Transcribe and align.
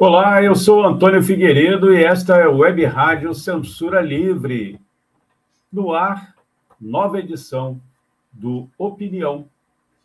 Olá, 0.00 0.40
eu 0.40 0.54
sou 0.54 0.86
Antônio 0.86 1.20
Figueiredo 1.20 1.92
e 1.92 2.04
esta 2.04 2.36
é 2.36 2.44
a 2.44 2.50
Web 2.50 2.84
Rádio 2.84 3.34
Censura 3.34 4.00
Livre. 4.00 4.80
No 5.72 5.92
ar, 5.92 6.36
nova 6.80 7.18
edição 7.18 7.80
do 8.30 8.70
Opinião, 8.78 9.48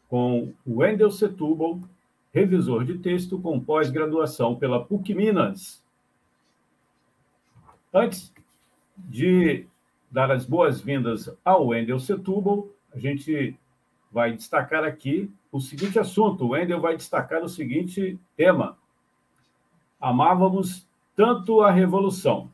com 0.09 0.51
Wendel 0.65 1.11
Setúbal, 1.11 1.79
revisor 2.33 2.83
de 2.85 2.97
texto 2.97 3.39
com 3.39 3.59
pós-graduação 3.59 4.55
pela 4.55 4.83
PUC 4.83 5.13
Minas. 5.13 5.79
Antes 7.93 8.33
de 8.97 9.67
dar 10.09 10.31
as 10.31 10.43
boas-vindas 10.43 11.29
ao 11.45 11.67
Wendel 11.67 11.99
Setúbal, 11.99 12.67
a 12.91 12.97
gente 12.97 13.55
vai 14.11 14.33
destacar 14.33 14.83
aqui 14.83 15.31
o 15.51 15.61
seguinte 15.61 15.99
assunto. 15.99 16.45
O 16.45 16.49
Wendel 16.49 16.81
vai 16.81 16.97
destacar 16.97 17.43
o 17.43 17.47
seguinte 17.47 18.19
tema 18.35 18.75
Amávamos 20.03 20.85
tanto 21.15 21.61
a 21.61 21.71
revolução. 21.71 22.51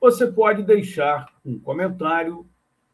Você 0.00 0.24
pode 0.30 0.62
deixar 0.62 1.34
um 1.44 1.58
comentário 1.58 2.46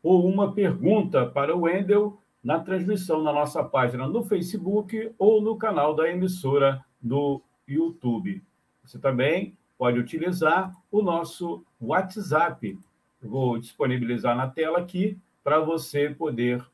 ou 0.03 0.27
uma 0.27 0.55
pergunta 0.55 1.27
para 1.27 1.55
o 1.55 1.65
Wendel 1.65 2.19
na 2.43 2.59
transmissão 2.59 3.23
na 3.23 3.35
nossa 3.35 3.63
página 3.63 4.09
no 4.09 4.25
Facebook 4.25 5.13
ou 5.19 5.43
no 5.43 5.59
canal 5.59 5.95
da 5.95 6.11
emissora 6.11 6.83
do 6.99 7.43
YouTube. 7.69 8.43
Você 8.83 8.99
também 8.99 9.55
pode 9.77 9.99
utilizar 9.99 10.75
o 10.91 11.03
nosso 11.03 11.63
WhatsApp. 11.79 12.79
Eu 13.23 13.29
vou 13.29 13.59
disponibilizar 13.59 14.35
na 14.35 14.49
tela 14.49 14.79
aqui 14.79 15.19
para 15.43 15.61
você 15.61 16.09
poder. 16.09 16.65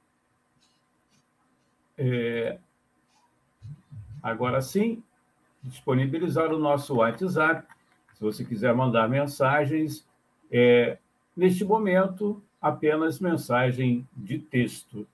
É, 1.98 2.60
agora 4.22 4.60
sim, 4.60 5.02
disponibilizar 5.62 6.52
o 6.52 6.58
nosso 6.58 6.96
WhatsApp. 6.96 7.66
Se 8.14 8.22
você 8.22 8.44
quiser 8.44 8.74
mandar 8.74 9.08
mensagens, 9.08 10.06
é, 10.50 10.98
neste 11.36 11.64
momento, 11.64 12.42
apenas 12.60 13.20
mensagem 13.20 14.06
de 14.16 14.38
texto. 14.38 15.06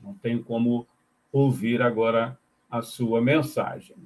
Não 0.00 0.14
tem 0.14 0.42
como 0.42 0.86
ouvir 1.32 1.82
agora 1.82 2.38
a 2.70 2.82
sua 2.82 3.20
mensagem. 3.20 3.96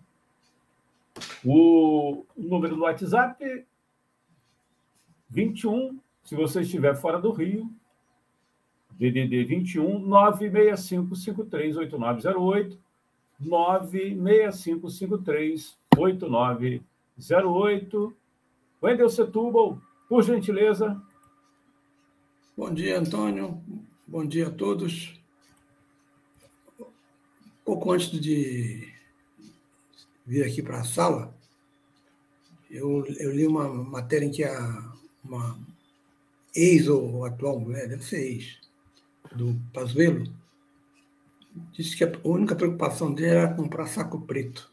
O 1.45 2.25
número 2.37 2.77
do 2.77 2.83
WhatsApp 2.83 3.65
21, 5.29 5.99
se 6.25 6.35
você 6.35 6.63
estiver 6.63 6.95
fora 6.95 7.21
do 7.21 7.31
Rio, 7.31 7.71
DDD 8.93 9.45
21 9.45 9.99
965 10.01 11.17
538908 11.17 12.79
96553 13.41 15.79
8908. 15.97 18.15
Wendel 18.83 19.11
Setúbal, 19.11 19.79
por 20.09 20.23
gentileza. 20.23 20.99
Bom 22.57 22.73
dia, 22.73 22.99
Antônio. 22.99 23.63
Bom 24.07 24.25
dia 24.27 24.47
a 24.49 24.51
todos. 24.51 25.21
Pouco 27.65 27.93
antes 27.93 28.11
de 28.11 28.91
vir 30.27 30.45
aqui 30.45 30.63
para 30.63 30.81
a 30.81 30.85
sala, 30.85 31.35
eu, 32.71 33.05
eu, 33.19 33.33
li 33.33 33.47
uma 33.47 33.69
matéria 33.69 34.27
em 34.27 34.31
que 34.31 34.45
a, 34.45 34.93
uma 35.25 35.59
ex 36.55 36.89
ou 36.89 37.25
atual 37.25 37.61
mulher, 37.61 37.89
deve 37.89 38.05
ser 38.05 38.21
ex, 38.21 38.59
do 39.35 39.59
Pazuello, 39.73 40.25
disse 41.73 41.97
que 41.97 42.05
a 42.05 42.13
única 42.25 42.55
preocupação 42.55 43.13
dele 43.13 43.31
era 43.31 43.55
comprar 43.55 43.87
saco 43.87 44.21
preto 44.27 44.71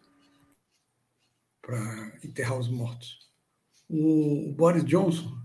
para 1.61 2.17
enterrar 2.23 2.57
os 2.57 2.69
mortos. 2.69 3.19
O, 3.89 4.53
Boris 4.53 4.83
Johnson, 4.85 5.37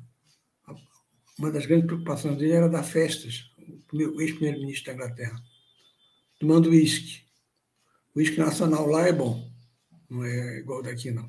uma 1.39 1.51
das 1.51 1.67
grandes 1.67 1.87
preocupações 1.87 2.37
dele 2.37 2.53
era 2.53 2.69
dar 2.69 2.83
festas, 2.83 3.51
o 3.93 4.21
ex-primeiro-ministro 4.21 4.87
da 4.87 4.95
Inglaterra, 4.95 5.43
tomando 6.39 6.71
uísque. 6.71 7.25
O 8.15 8.19
uísque 8.19 8.39
nacional 8.39 8.87
lá 8.87 9.07
é 9.07 9.13
bom, 9.13 9.51
não 10.09 10.25
é 10.25 10.59
igual 10.59 10.83
daqui, 10.83 11.11
não. 11.11 11.29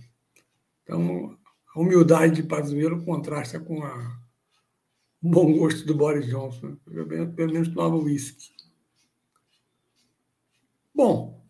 Então, 0.83 1.37
a 1.73 1.79
humildade 1.79 2.41
de 2.41 2.43
Pazuello 2.43 3.03
contrasta 3.03 3.59
com 3.59 3.83
a, 3.83 4.19
o 5.21 5.29
bom 5.29 5.53
gosto 5.57 5.85
do 5.85 5.95
Boris 5.95 6.27
Johnson. 6.27 6.75
Pelo 6.85 7.53
menos 7.53 7.69
tomava 7.69 7.95
uísque. 7.95 8.51
Bom, 11.05 11.45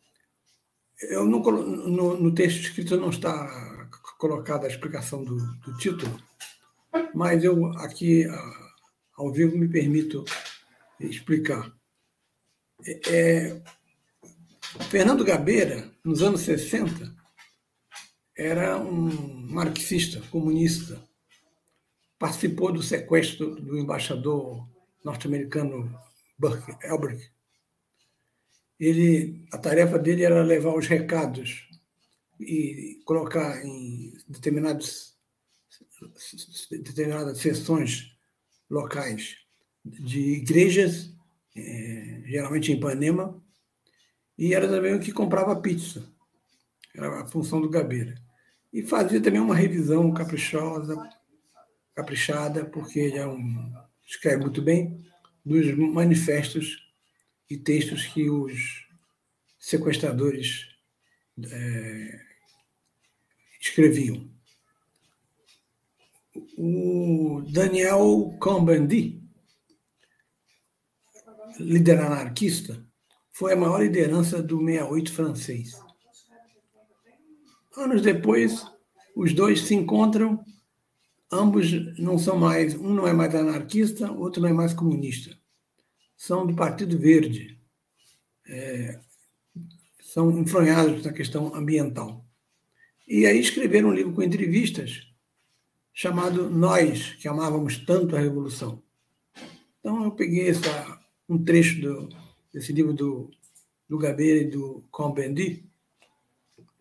eu 1.12 1.26
não, 1.26 1.40
no, 1.40 2.18
no, 2.20 2.34
texto 2.34 2.62
escrito 2.62 2.98
não 2.98 3.12
está 3.12 3.88
colocada 4.18 4.66
a 4.66 4.68
explicação 4.68 5.24
do, 5.24 5.38
do 5.58 5.78
título, 5.78 6.20
mas 7.14 7.44
eu 7.44 7.68
aqui 7.74 8.26
ao 9.16 9.32
vivo 9.32 9.56
me 9.56 9.68
permito 9.68 10.26
explicar. 11.00 11.72
É, 12.84 13.16
é, 13.16 13.64
Fernando 14.90 15.24
Gabeira, 15.24 15.88
nos 16.04 16.24
anos 16.24 16.42
60, 16.42 17.16
era 18.36 18.80
um 18.80 19.52
marxista, 19.52 20.20
comunista. 20.32 21.00
Participou 22.18 22.72
do 22.72 22.82
sequestro 22.82 23.54
do 23.54 23.78
embaixador 23.78 24.68
norte-americano 25.06 25.96
Elbrick 26.82 27.32
ele, 28.86 29.46
a 29.52 29.58
tarefa 29.58 30.00
dele 30.00 30.24
era 30.24 30.44
levar 30.44 30.76
os 30.76 30.88
recados 30.88 31.68
e 32.40 33.02
colocar 33.06 33.64
em 33.64 34.14
determinadas 34.28 35.16
sessões 37.36 38.14
locais 38.70 39.38
de 39.86 40.20
igrejas, 40.34 41.14
é, 41.56 42.24
geralmente 42.26 42.72
em 42.72 42.76
Ipanema, 42.76 43.42
e 44.38 44.54
era 44.54 44.68
também 44.68 44.96
o 44.96 45.00
que 45.00 45.12
comprava 45.12 45.56
pizza. 45.62 46.12
Era 46.96 47.22
a 47.22 47.28
função 47.28 47.62
do 47.62 47.70
Gabeira. 47.70 48.16
E 48.72 48.82
fazia 48.82 49.22
também 49.22 49.40
uma 49.40 49.56
revisão 49.56 50.12
caprichosa, 50.12 50.98
caprichada, 51.94 52.66
porque 52.66 53.00
ele 53.00 53.18
é 53.18 53.28
um, 53.28 53.72
escreve 54.06 54.42
muito 54.42 54.62
bem, 54.62 55.06
dos 55.46 55.76
manifestos 55.78 56.93
e 57.50 57.58
textos 57.58 58.06
que 58.08 58.30
os 58.30 58.88
sequestradores 59.60 60.68
é, 61.52 62.20
escreviam. 63.60 64.30
O 66.58 67.44
Daniel 67.52 68.36
Cohn-Bendit, 68.40 69.22
líder 71.60 72.00
anarquista, 72.00 72.86
foi 73.32 73.54
a 73.54 73.56
maior 73.56 73.82
liderança 73.82 74.42
do 74.42 74.60
68 74.60 75.14
francês. 75.14 75.72
Anos 77.76 78.02
depois, 78.02 78.66
os 79.16 79.34
dois 79.34 79.62
se 79.62 79.74
encontram, 79.74 80.44
ambos 81.32 81.72
não 81.98 82.18
são 82.20 82.38
mais, 82.38 82.76
um 82.76 82.94
não 82.94 83.08
é 83.08 83.14
mais 83.14 83.34
anarquista, 83.34 84.12
outro 84.12 84.42
não 84.42 84.50
é 84.50 84.54
mais 84.54 84.74
comunista 84.74 85.43
são 86.24 86.48
do 86.48 86.56
Partido 86.56 86.98
Verde, 86.98 87.60
é, 88.48 88.98
são 90.02 90.40
enfronhados 90.40 91.04
na 91.04 91.12
questão 91.12 91.54
ambiental. 91.54 92.26
E 93.06 93.26
aí 93.26 93.38
escreveram 93.38 93.90
um 93.90 93.94
livro 93.94 94.14
com 94.14 94.24
entrevistas 94.24 95.06
chamado 95.94 96.50
Nós, 96.50 97.16
que 97.16 97.28
amávamos 97.28 97.78
tanto 97.80 98.16
a 98.16 98.22
Revolução. 98.22 98.82
Então 99.82 100.06
eu 100.06 100.12
peguei 100.12 100.48
essa, 100.48 100.98
um 101.28 101.44
trecho 101.44 101.82
do, 101.82 102.10
desse 102.54 102.72
livro 102.72 102.94
do, 102.94 103.30
do 103.90 103.98
Gabeira 103.98 104.44
e 104.44 104.50
do 104.50 104.82
Combendi 104.90 105.66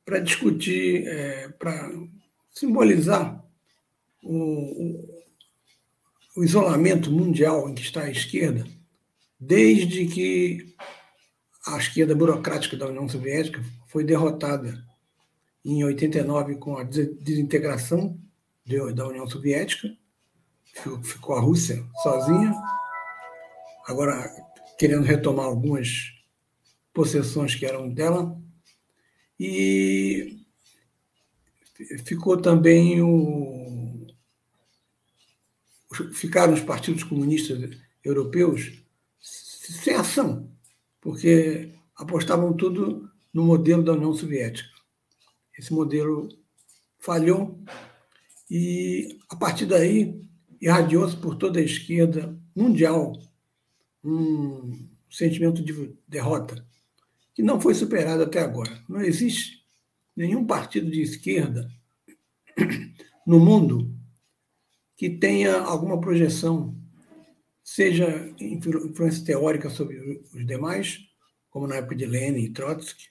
para 0.05 0.21
discutir, 0.21 1.05
é, 1.09 1.49
para 1.49 1.91
simbolizar 2.53 3.45
o, 4.23 4.37
o, 4.37 5.25
o 6.37 6.45
isolamento 6.45 7.11
mundial 7.11 7.69
em 7.69 7.75
que 7.75 7.83
está 7.83 8.03
a 8.03 8.11
esquerda 8.11 8.65
desde 9.45 10.07
que 10.07 10.75
a 11.67 11.77
esquerda 11.77 12.15
burocrática 12.15 12.77
da 12.77 12.87
União 12.87 13.09
Soviética 13.09 13.63
foi 13.89 14.05
derrotada 14.05 14.85
em 15.65 15.83
89 15.85 16.57
com 16.57 16.77
a 16.77 16.85
desintegração 16.85 18.19
da 18.95 19.07
União 19.07 19.27
Soviética 19.27 19.89
ficou 21.03 21.37
a 21.37 21.41
Rússia 21.41 21.85
sozinha, 22.03 22.55
agora 23.87 24.31
querendo 24.79 25.05
retomar 25.05 25.47
algumas 25.47 26.13
possessões 26.93 27.55
que 27.55 27.67
eram 27.67 27.89
dela. 27.89 28.41
E 29.39 30.39
ficou 32.05 32.41
também 32.41 33.03
o. 33.03 34.07
Ficaram 36.15 36.55
os 36.55 36.61
partidos 36.61 37.05
comunistas 37.05 37.77
europeus 38.03 38.82
sem 39.71 39.95
ação, 39.95 40.51
porque 41.01 41.73
apostavam 41.95 42.53
tudo 42.55 43.09
no 43.33 43.45
modelo 43.45 43.83
da 43.83 43.93
União 43.93 44.13
Soviética. 44.13 44.69
Esse 45.59 45.73
modelo 45.73 46.29
falhou 46.99 47.63
e, 48.51 49.19
a 49.29 49.37
partir 49.37 49.67
daí, 49.67 50.21
irradiou-se 50.61 51.17
por 51.17 51.37
toda 51.37 51.61
a 51.61 51.63
esquerda 51.63 52.37
mundial 52.55 53.13
um 54.05 54.89
sentimento 55.11 55.63
de 55.63 55.97
derrota 56.09 56.67
que 57.35 57.43
não 57.43 57.61
foi 57.61 57.75
superado 57.75 58.23
até 58.23 58.41
agora. 58.41 58.83
Não 58.89 59.01
existe 59.01 59.65
nenhum 60.17 60.47
partido 60.47 60.91
de 60.91 61.01
esquerda 61.01 61.71
no 63.27 63.41
mundo 63.41 63.95
que 64.97 65.11
tenha 65.11 65.61
alguma 65.61 66.01
projeção, 66.01 66.77
seja 67.63 68.35
influência 68.41 69.25
teórica 69.25 69.71
sobre 69.71 70.23
os 70.35 70.47
demais, 70.47 71.01
como 71.51 71.67
na 71.67 71.77
época 71.77 71.95
de 71.95 72.07
Lenin 72.07 72.45
e 72.45 72.51
Trotsky, 72.51 73.09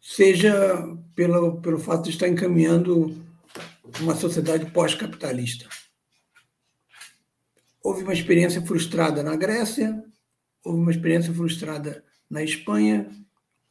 seja 0.00 0.82
pelo, 1.14 1.60
pelo 1.60 1.78
fato 1.78 2.04
de 2.04 2.10
estar 2.10 2.28
encaminhando 2.28 3.24
uma 4.00 4.14
sociedade 4.14 4.70
pós-capitalista. 4.70 5.68
Houve 7.82 8.02
uma 8.02 8.12
experiência 8.12 8.60
frustrada 8.62 9.22
na 9.22 9.36
Grécia, 9.36 10.04
houve 10.64 10.80
uma 10.80 10.90
experiência 10.90 11.32
frustrada 11.32 12.04
na 12.28 12.42
Espanha. 12.42 13.08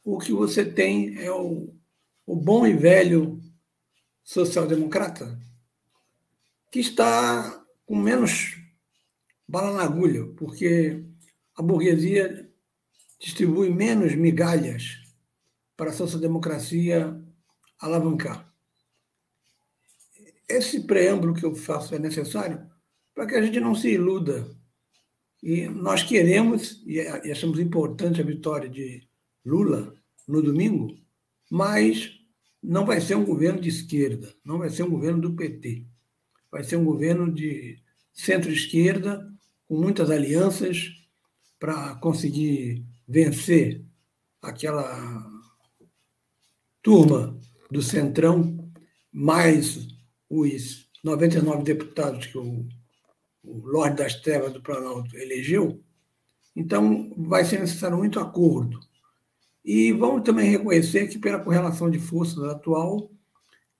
O 0.02 0.18
que 0.18 0.32
você 0.32 0.64
tem 0.64 1.18
é 1.18 1.30
o, 1.30 1.74
o 2.24 2.34
bom 2.34 2.66
e 2.66 2.72
velho 2.74 3.40
social-democrata, 4.24 5.38
que 6.70 6.80
está 6.80 7.64
com 7.84 7.96
menos 7.96 8.55
bala 9.48 9.72
na 9.72 9.82
agulha, 9.82 10.26
porque 10.36 11.04
a 11.54 11.62
burguesia 11.62 12.50
distribui 13.18 13.70
menos 13.70 14.14
migalhas 14.14 15.02
para 15.76 15.90
a 15.90 15.92
social-democracia 15.92 17.20
alavancar. 17.80 18.52
Esse 20.48 20.86
preâmbulo 20.86 21.34
que 21.34 21.44
eu 21.44 21.54
faço 21.54 21.94
é 21.94 21.98
necessário 21.98 22.70
para 23.14 23.26
que 23.26 23.34
a 23.34 23.42
gente 23.42 23.58
não 23.60 23.74
se 23.74 23.88
iluda. 23.90 24.48
E 25.42 25.68
nós 25.68 26.02
queremos, 26.02 26.82
e 26.86 27.00
achamos 27.00 27.58
importante 27.58 28.20
a 28.20 28.24
vitória 28.24 28.68
de 28.68 29.06
Lula 29.44 29.94
no 30.26 30.42
domingo, 30.42 30.96
mas 31.50 32.18
não 32.62 32.84
vai 32.84 33.00
ser 33.00 33.14
um 33.14 33.24
governo 33.24 33.60
de 33.60 33.68
esquerda, 33.68 34.34
não 34.44 34.58
vai 34.58 34.70
ser 34.70 34.82
um 34.82 34.90
governo 34.90 35.20
do 35.20 35.34
PT. 35.34 35.86
Vai 36.50 36.64
ser 36.64 36.76
um 36.76 36.84
governo 36.84 37.32
de 37.32 37.80
centro-esquerda, 38.12 39.32
com 39.66 39.76
muitas 39.76 40.10
alianças, 40.10 40.92
para 41.58 41.94
conseguir 41.96 42.84
vencer 43.08 43.84
aquela 44.42 45.24
turma 46.82 47.38
do 47.70 47.82
Centrão, 47.82 48.70
mais 49.10 49.88
os 50.28 50.88
99 51.02 51.62
deputados 51.62 52.26
que 52.26 52.38
o, 52.38 52.68
o 53.42 53.66
Lorde 53.66 53.96
das 53.96 54.14
Trevas 54.16 54.52
do 54.52 54.62
Planalto 54.62 55.16
elegeu. 55.16 55.82
Então, 56.54 57.12
vai 57.16 57.44
ser 57.44 57.60
necessário 57.60 57.96
muito 57.96 58.20
acordo. 58.20 58.78
E 59.64 59.92
vamos 59.92 60.22
também 60.22 60.50
reconhecer 60.50 61.08
que, 61.08 61.18
pela 61.18 61.40
correlação 61.40 61.90
de 61.90 61.98
forças 61.98 62.42
atual, 62.44 63.10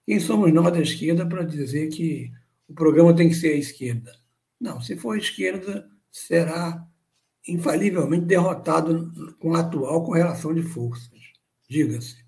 quem 0.05 0.19
somos 0.19 0.53
nós 0.53 0.71
da 0.71 0.81
esquerda 0.81 1.25
para 1.25 1.43
dizer 1.43 1.87
que 1.89 2.31
o 2.67 2.73
programa 2.73 3.15
tem 3.15 3.29
que 3.29 3.35
ser 3.35 3.53
a 3.53 3.57
esquerda? 3.57 4.11
Não, 4.59 4.81
se 4.81 4.95
for 4.95 5.17
esquerda, 5.17 5.89
será 6.11 6.85
infalivelmente 7.47 8.25
derrotado 8.25 9.35
com 9.39 9.55
a 9.55 9.59
atual 9.59 10.03
correlação 10.03 10.53
de 10.53 10.63
forças. 10.63 11.19
Diga-se. 11.69 12.25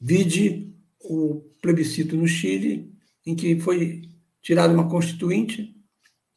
Vide 0.00 0.72
o 1.00 1.42
plebiscito 1.60 2.16
no 2.16 2.26
Chile, 2.26 2.92
em 3.26 3.34
que 3.34 3.58
foi 3.58 4.02
tirada 4.40 4.72
uma 4.72 4.88
constituinte, 4.88 5.74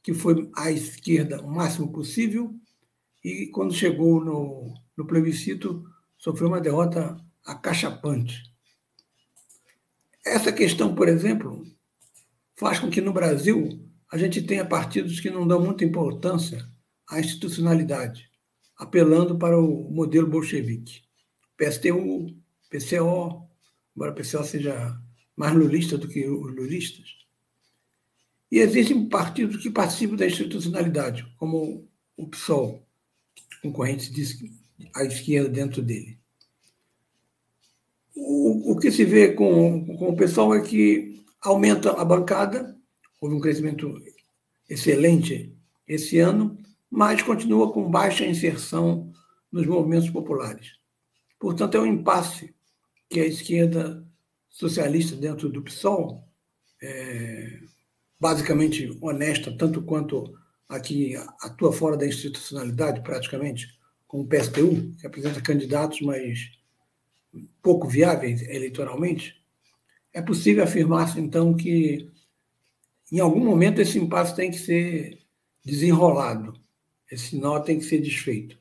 que 0.01 0.13
foi 0.13 0.49
à 0.55 0.71
esquerda 0.71 1.41
o 1.41 1.49
máximo 1.49 1.91
possível, 1.91 2.55
e 3.23 3.47
quando 3.47 3.73
chegou 3.73 4.23
no 4.23 4.73
no 4.97 5.05
plebiscito, 5.05 5.85
sofreu 6.17 6.47
uma 6.47 6.59
derrota 6.59 7.23
acachapante. 7.45 8.51
Essa 10.25 10.51
questão, 10.51 10.95
por 10.95 11.07
exemplo, 11.07 11.63
faz 12.55 12.79
com 12.79 12.89
que 12.89 12.99
no 12.99 13.13
Brasil 13.13 13.87
a 14.11 14.17
gente 14.17 14.41
tenha 14.41 14.65
partidos 14.65 15.19
que 15.19 15.29
não 15.29 15.47
dão 15.47 15.63
muita 15.63 15.83
importância 15.83 16.65
à 17.09 17.19
institucionalidade, 17.19 18.29
apelando 18.77 19.37
para 19.37 19.59
o 19.59 19.89
modelo 19.91 20.27
bolchevique. 20.27 21.01
PSTU, 21.57 22.27
PCO, 22.69 23.47
embora 23.95 24.11
o 24.11 24.15
PCO 24.15 24.43
seja 24.43 24.97
mais 25.35 25.53
lulista 25.53 25.97
do 25.97 26.07
que 26.07 26.27
os 26.27 26.55
lulistas. 26.55 27.17
E 28.51 28.59
existem 28.59 29.09
partidos 29.09 29.61
que 29.61 29.69
participam 29.69 30.15
da 30.15 30.25
institucionalidade, 30.25 31.27
como 31.37 31.87
o 32.15 32.27
PSOL, 32.27 32.87
concorrente 33.61 34.11
à 34.95 35.03
esquerda 35.03 35.49
dentro 35.49 35.81
dele. 35.81 36.17
O, 38.15 38.71
o 38.71 38.79
que 38.79 38.89
se 38.89 39.03
vê 39.03 39.33
com, 39.33 39.85
com 39.97 40.09
o 40.09 40.15
pessoal 40.15 40.55
é 40.55 40.61
que 40.61 41.25
aumenta 41.41 41.91
a 41.91 42.05
bancada, 42.05 42.76
houve 43.19 43.35
um 43.35 43.39
crescimento 43.39 44.01
excelente 44.69 45.55
esse 45.87 46.19
ano, 46.19 46.57
mas 46.89 47.21
continua 47.21 47.71
com 47.71 47.89
baixa 47.89 48.25
inserção 48.25 49.11
nos 49.51 49.65
movimentos 49.65 50.09
populares. 50.09 50.73
Portanto, 51.39 51.75
é 51.75 51.81
um 51.81 51.85
impasse 51.85 52.53
que 53.09 53.19
a 53.19 53.25
esquerda 53.25 54.05
socialista 54.49 55.15
dentro 55.15 55.49
do 55.49 55.61
PSOL, 55.61 56.23
é, 56.81 57.59
basicamente 58.19 58.97
honesta, 59.01 59.55
tanto 59.55 59.81
quanto 59.81 60.37
a 60.67 60.79
que 60.79 61.15
atua 61.41 61.71
fora 61.71 61.95
da 61.95 62.07
institucionalidade, 62.07 63.01
praticamente, 63.01 63.67
com 64.07 64.21
o 64.21 64.27
PSTU, 64.27 64.91
que 64.99 65.07
apresenta 65.07 65.41
candidatos, 65.41 66.01
mas 66.01 66.51
pouco 67.61 67.87
viáveis 67.87 68.41
eleitoralmente, 68.41 69.35
é 70.13 70.21
possível 70.21 70.63
afirmar-se, 70.63 71.19
então, 71.19 71.53
que 71.53 72.09
em 73.11 73.19
algum 73.19 73.43
momento 73.43 73.81
esse 73.81 73.97
impasse 73.97 74.35
tem 74.35 74.51
que 74.51 74.57
ser 74.57 75.19
desenrolado, 75.63 76.53
esse 77.11 77.37
nó 77.37 77.59
tem 77.59 77.79
que 77.79 77.85
ser 77.85 78.01
desfeito. 78.01 78.57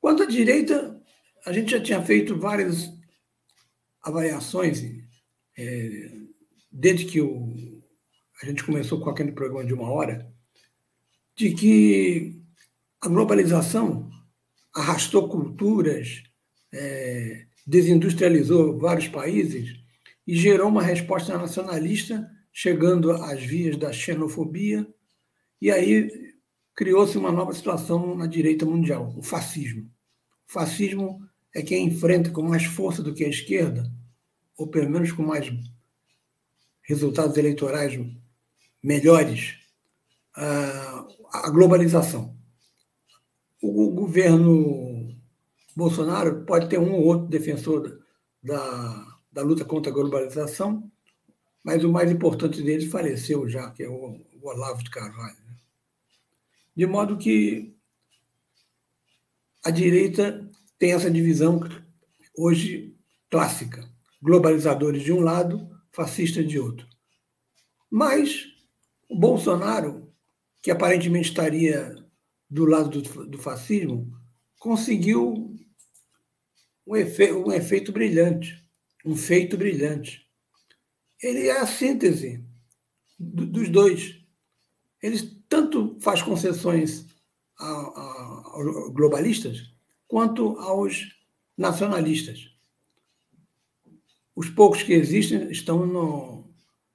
Quanto 0.00 0.22
à 0.22 0.26
direita, 0.26 1.00
a 1.44 1.52
gente 1.52 1.70
já 1.70 1.80
tinha 1.80 2.02
feito 2.02 2.38
várias 2.38 2.92
avaliações 4.02 4.82
é, 5.56 6.10
desde 6.70 7.04
que 7.04 7.20
o, 7.20 7.82
a 8.42 8.46
gente 8.46 8.64
começou 8.64 9.00
com 9.00 9.10
aquele 9.10 9.32
programa 9.32 9.64
de 9.64 9.74
uma 9.74 9.90
hora, 9.90 10.32
de 11.36 11.54
que 11.54 12.42
a 13.00 13.08
globalização 13.08 14.10
arrastou 14.74 15.28
culturas, 15.28 16.22
é, 16.72 17.46
desindustrializou 17.66 18.78
vários 18.78 19.08
países 19.08 19.76
e 20.26 20.36
gerou 20.36 20.68
uma 20.68 20.82
resposta 20.82 21.36
nacionalista, 21.36 22.28
chegando 22.52 23.10
às 23.10 23.42
vias 23.42 23.76
da 23.76 23.92
xenofobia, 23.92 24.86
e 25.60 25.70
aí 25.70 26.10
criou-se 26.74 27.16
uma 27.16 27.32
nova 27.32 27.52
situação 27.52 28.14
na 28.16 28.26
direita 28.26 28.66
mundial, 28.66 29.14
o 29.16 29.22
fascismo. 29.22 29.90
O 30.48 30.52
fascismo 30.52 31.20
é 31.54 31.62
quem 31.62 31.86
enfrenta 31.86 32.30
com 32.30 32.42
mais 32.42 32.64
força 32.64 33.02
do 33.02 33.14
que 33.14 33.24
a 33.24 33.28
esquerda, 33.28 33.90
ou 34.56 34.68
pelo 34.68 34.90
menos 34.90 35.12
com 35.12 35.22
mais 35.22 35.52
resultados 36.82 37.36
eleitorais 37.36 37.98
melhores, 38.82 39.56
a 40.34 41.50
globalização 41.50 42.36
o 43.62 43.90
governo 43.92 45.16
Bolsonaro 45.76 46.44
pode 46.44 46.68
ter 46.68 46.78
um 46.78 46.92
ou 46.92 47.04
outro 47.04 47.28
defensor 47.28 48.00
da, 48.42 49.18
da 49.30 49.42
luta 49.42 49.64
contra 49.64 49.90
a 49.90 49.94
globalização, 49.94 50.90
mas 51.64 51.84
o 51.84 51.92
mais 51.92 52.10
importante 52.10 52.62
deles 52.62 52.90
faleceu 52.90 53.48
já, 53.48 53.70
que 53.70 53.82
é 53.82 53.88
o, 53.88 53.94
o 54.40 54.48
Olavo 54.48 54.82
de 54.82 54.90
Carvalho. 54.90 55.36
Né? 55.46 55.56
De 56.76 56.86
modo 56.86 57.18
que 57.18 57.76
a 59.64 59.70
direita 59.70 60.50
tem 60.78 60.92
essa 60.92 61.10
divisão 61.10 61.60
hoje 62.36 62.96
clássica: 63.30 63.88
globalizadores 64.20 65.02
de 65.02 65.12
um 65.12 65.20
lado, 65.20 65.70
fascistas 65.92 66.46
de 66.48 66.58
outro. 66.58 66.86
Mas 67.90 68.50
O 69.08 69.18
Bolsonaro, 69.18 70.10
que 70.62 70.70
aparentemente 70.70 71.28
estaria 71.28 71.94
do 72.48 72.64
lado 72.64 73.02
do, 73.02 73.26
do 73.26 73.38
fascismo, 73.38 74.10
conseguiu 74.58 75.54
um, 76.86 76.96
efe, 76.96 77.30
um 77.30 77.52
efeito 77.52 77.92
brilhante, 77.92 78.56
um 79.04 79.14
feito 79.14 79.58
brilhante. 79.58 80.26
Ele 81.22 81.48
é 81.48 81.60
a 81.60 81.66
síntese 81.66 82.44
do, 83.18 83.46
dos 83.46 83.68
dois. 83.68 84.20
Ele 85.00 85.18
tanto 85.48 85.96
faz 86.00 86.22
concessões 86.22 87.06
aos 87.56 88.92
globalistas 88.92 89.72
quanto 90.08 90.58
aos 90.58 91.16
nacionalistas. 91.56 92.50
Os 94.34 94.48
poucos 94.48 94.82
que 94.82 94.92
existem 94.92 95.50
estão 95.50 95.86
no, 95.86 96.50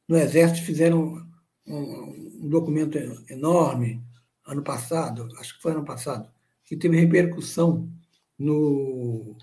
no 0.08 0.18
Exército, 0.18 0.66
fizeram 0.66 1.26
um, 1.66 2.44
um 2.44 2.50
documento 2.50 2.98
enorme 3.30 4.04
ano 4.46 4.64
passado, 4.64 5.28
acho 5.40 5.56
que 5.56 5.62
foi 5.62 5.74
ano 5.74 5.86
passado, 5.86 6.30
que 6.66 6.76
teve 6.76 7.00
repercussão 7.00 7.90
no. 8.38 9.36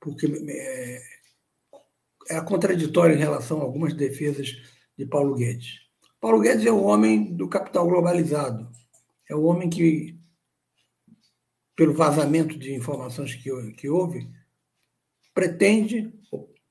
porque 0.00 0.26
é, 0.26 1.02
é 2.28 2.40
contraditório 2.40 3.14
em 3.14 3.18
relação 3.18 3.60
a 3.60 3.62
algumas 3.62 3.94
defesas 3.94 4.56
de 4.96 5.06
Paulo 5.06 5.34
Guedes. 5.34 5.80
Paulo 6.20 6.40
Guedes 6.40 6.66
é 6.66 6.72
o 6.72 6.82
homem 6.82 7.34
do 7.34 7.48
capital 7.48 7.86
globalizado, 7.86 8.70
é 9.28 9.34
o 9.34 9.44
homem 9.44 9.70
que, 9.70 10.18
pelo 11.76 11.94
vazamento 11.94 12.58
de 12.58 12.74
informações 12.74 13.34
que, 13.34 13.50
que 13.72 13.88
houve, 13.88 14.28
pretende 15.32 16.12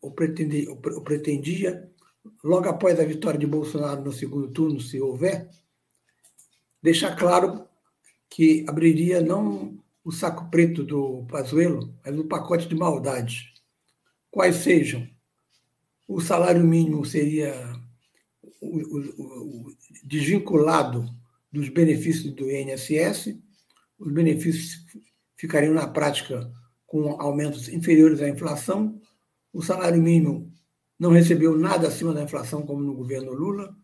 ou, 0.02 0.12
pretendia, 0.12 0.70
ou 0.70 1.02
pretendia, 1.02 1.92
logo 2.44 2.68
após 2.68 3.00
a 3.00 3.06
vitória 3.06 3.40
de 3.40 3.48
Bolsonaro 3.48 4.04
no 4.04 4.12
segundo 4.12 4.50
turno, 4.50 4.82
se 4.82 5.00
houver, 5.00 5.50
deixar 6.82 7.16
claro 7.16 7.68
que 8.30 8.66
abriria 8.68 9.22
não 9.22 9.82
o 10.04 10.12
saco 10.12 10.50
preto 10.50 10.84
do 10.84 11.26
Pazuello, 11.30 11.94
mas 12.06 12.18
o 12.18 12.26
pacote 12.26 12.68
de 12.68 12.76
maldades. 12.76 13.52
Quais 14.30 14.58
sejam? 14.58 15.08
O 16.08 16.22
salário 16.22 16.64
mínimo 16.64 17.06
seria 17.06 17.54
o, 18.62 18.78
o, 18.78 19.68
o, 19.68 19.76
desvinculado 20.04 21.06
dos 21.52 21.70
benefícios 21.70 22.34
do 22.34 22.50
INSS, 22.50 23.38
os 24.00 24.12
benefícios 24.14 24.86
ficariam 25.36 25.74
na 25.74 25.88
prática 25.88 26.50
com 26.86 27.20
aumentos 27.22 27.68
inferiores 27.68 28.22
à 28.22 28.30
inflação, 28.30 29.02
o 29.52 29.62
salário 29.62 30.02
mínimo 30.02 30.54
não 30.98 31.12
recebeu 31.12 31.58
nada 31.58 31.88
acima 31.88 32.14
da 32.14 32.24
inflação, 32.24 32.66
como 32.66 32.82
no 32.82 32.96
governo 32.96 33.34
Lula, 33.34 33.76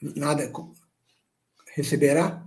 nada 0.00 0.50
receberá. 1.74 2.46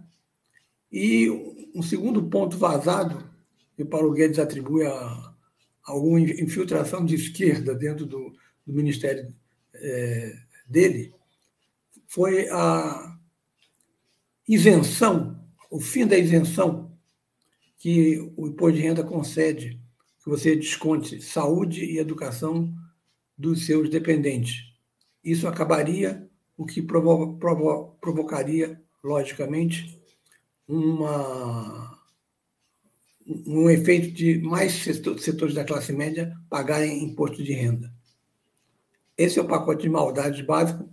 E 0.92 1.30
um 1.76 1.84
segundo 1.84 2.30
ponto 2.30 2.58
vazado, 2.58 3.30
que 3.76 3.84
Paulo 3.84 4.14
Guedes 4.14 4.40
atribui 4.40 4.86
a 4.86 5.34
alguma 5.84 6.20
infiltração 6.20 7.04
de 7.04 7.16
esquerda 7.16 7.76
dentro 7.76 8.06
do, 8.06 8.34
do 8.66 8.74
ministério 8.74 9.34
é, 9.74 10.36
dele, 10.68 11.14
foi 12.08 12.48
a 12.50 13.18
isenção, 14.48 15.44
o 15.70 15.80
fim 15.80 16.06
da 16.06 16.18
isenção 16.18 16.92
que 17.78 18.18
o 18.38 18.48
imposto 18.48 18.78
de 18.78 18.84
renda 18.84 19.04
concede, 19.04 19.82
que 20.24 20.30
você 20.30 20.56
desconte 20.56 21.22
saúde 21.22 21.84
e 21.84 21.98
educação 21.98 22.74
dos 23.38 23.66
seus 23.66 23.90
dependentes. 23.90 24.64
Isso 25.24 25.48
acabaria, 25.48 26.30
o 26.56 26.66
que 26.66 26.82
provo 26.82 27.38
provo 27.38 27.98
provocaria 28.00 28.82
logicamente, 29.04 30.02
uma, 30.68 32.00
um 33.46 33.70
efeito 33.70 34.12
de 34.12 34.38
mais 34.40 34.74
setores 34.74 35.54
da 35.54 35.66
classe 35.66 35.92
média 35.92 36.34
pagarem 36.50 37.04
imposto 37.04 37.44
de 37.44 37.54
renda. 37.54 37.93
Esse 39.18 39.40
é 39.40 39.42
o 39.42 39.48
pacote 39.48 39.84
de 39.84 39.90
maldades 39.90 40.42
básico, 40.46 40.90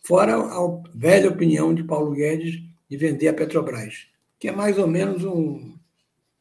fora 0.00 0.36
a 0.36 0.82
velha 0.94 1.30
opinião 1.30 1.74
de 1.74 1.84
Paulo 1.84 2.12
Guedes 2.12 2.62
de 2.88 2.96
vender 2.96 3.28
a 3.28 3.34
Petrobras, 3.34 4.06
que 4.38 4.48
é 4.48 4.52
mais 4.52 4.78
ou 4.78 4.86
menos 4.86 5.24
um, 5.24 5.76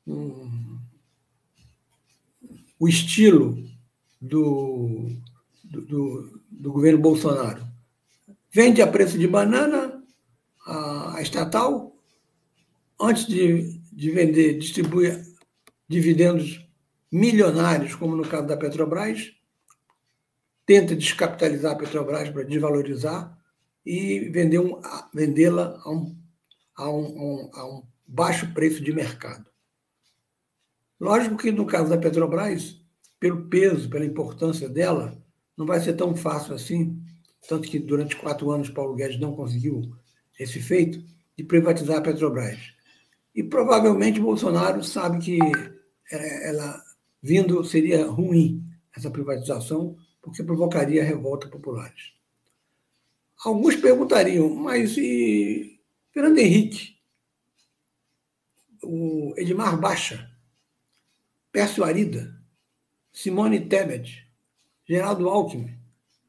um 0.08 0.62
o 2.80 2.88
estilo 2.88 3.64
do, 4.20 5.16
do, 5.64 6.42
do, 6.50 6.72
governo 6.72 7.00
Bolsonaro. 7.00 7.64
Vende 8.52 8.82
a 8.82 8.88
preço 8.88 9.20
de 9.20 9.28
banana, 9.28 10.04
a, 10.66 11.18
a 11.18 11.22
estatal, 11.22 11.96
antes 13.00 13.28
de, 13.28 13.80
de 13.94 14.10
vender, 14.10 14.58
distribui 14.58 15.12
dividendos 15.88 16.66
milionários, 17.12 17.94
como 17.94 18.16
no 18.16 18.28
caso 18.28 18.48
da 18.48 18.58
Petrobras, 18.58 19.32
tenta 20.72 20.96
descapitalizar 20.96 21.74
a 21.74 21.76
Petrobras 21.76 22.30
para 22.30 22.44
desvalorizar 22.44 23.38
e 23.86 24.30
vender 24.30 24.60
um, 24.60 24.80
vendê-la 25.14 25.78
a 25.84 25.92
um, 25.92 26.16
a, 26.78 26.90
um, 26.90 27.50
a 27.54 27.68
um 27.68 27.84
baixo 28.08 28.54
preço 28.54 28.82
de 28.82 28.94
mercado. 28.94 29.46
Lógico 30.98 31.36
que 31.36 31.52
no 31.52 31.66
caso 31.66 31.90
da 31.90 31.98
Petrobras, 31.98 32.82
pelo 33.20 33.50
peso, 33.50 33.90
pela 33.90 34.06
importância 34.06 34.70
dela, 34.70 35.22
não 35.58 35.66
vai 35.66 35.82
ser 35.82 35.92
tão 35.92 36.16
fácil 36.16 36.54
assim, 36.54 37.04
tanto 37.50 37.68
que 37.68 37.78
durante 37.78 38.16
quatro 38.16 38.50
anos 38.50 38.70
Paulo 38.70 38.96
Guedes 38.96 39.20
não 39.20 39.36
conseguiu 39.36 39.82
esse 40.40 40.62
feito 40.62 41.04
de 41.38 41.44
privatizar 41.44 41.98
a 41.98 42.02
Petrobras. 42.02 42.58
E 43.36 43.44
provavelmente 43.44 44.22
Bolsonaro 44.22 44.82
sabe 44.86 45.20
que 45.20 45.38
é, 46.10 46.50
ela 46.50 46.82
vindo 47.22 47.62
seria 47.66 48.06
ruim 48.06 48.64
essa 48.96 49.12
privatização, 49.12 49.98
porque 50.22 50.44
provocaria 50.44 51.04
revolta 51.04 51.48
populares. 51.48 52.14
Alguns 53.44 53.76
perguntariam, 53.76 54.54
mas 54.54 54.96
e 54.98 55.80
Fernando 56.12 56.38
Henrique, 56.38 56.98
o 58.84 59.34
Edmar 59.38 59.80
Baixa, 59.80 60.30
Pércio 61.52 61.84
Arida, 61.84 62.40
Simone 63.12 63.68
Tebet, 63.68 64.28
Geraldo 64.88 65.28
Alckmin, 65.28 65.78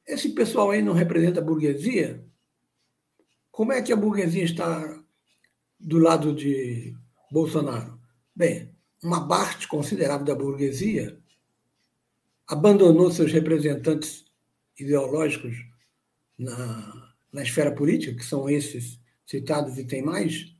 esse 0.06 0.30
pessoal 0.30 0.70
aí 0.70 0.82
não 0.82 0.94
representa 0.94 1.40
a 1.40 1.44
burguesia? 1.44 2.24
Como 3.50 3.72
é 3.72 3.82
que 3.82 3.92
a 3.92 3.96
burguesia 3.96 4.44
está 4.44 5.02
do 5.78 5.98
lado 5.98 6.34
de 6.34 6.94
Bolsonaro? 7.30 8.00
Bem, 8.34 8.74
uma 9.02 9.28
parte 9.28 9.68
considerável 9.68 10.24
da 10.24 10.34
burguesia 10.34 11.21
abandonou 12.52 13.10
seus 13.10 13.32
representantes 13.32 14.26
ideológicos 14.78 15.56
na, 16.38 17.14
na 17.32 17.42
esfera 17.42 17.74
política, 17.74 18.14
que 18.14 18.24
são 18.24 18.48
esses 18.48 19.00
citados 19.24 19.78
e 19.78 19.84
tem 19.84 20.02
mais, 20.02 20.54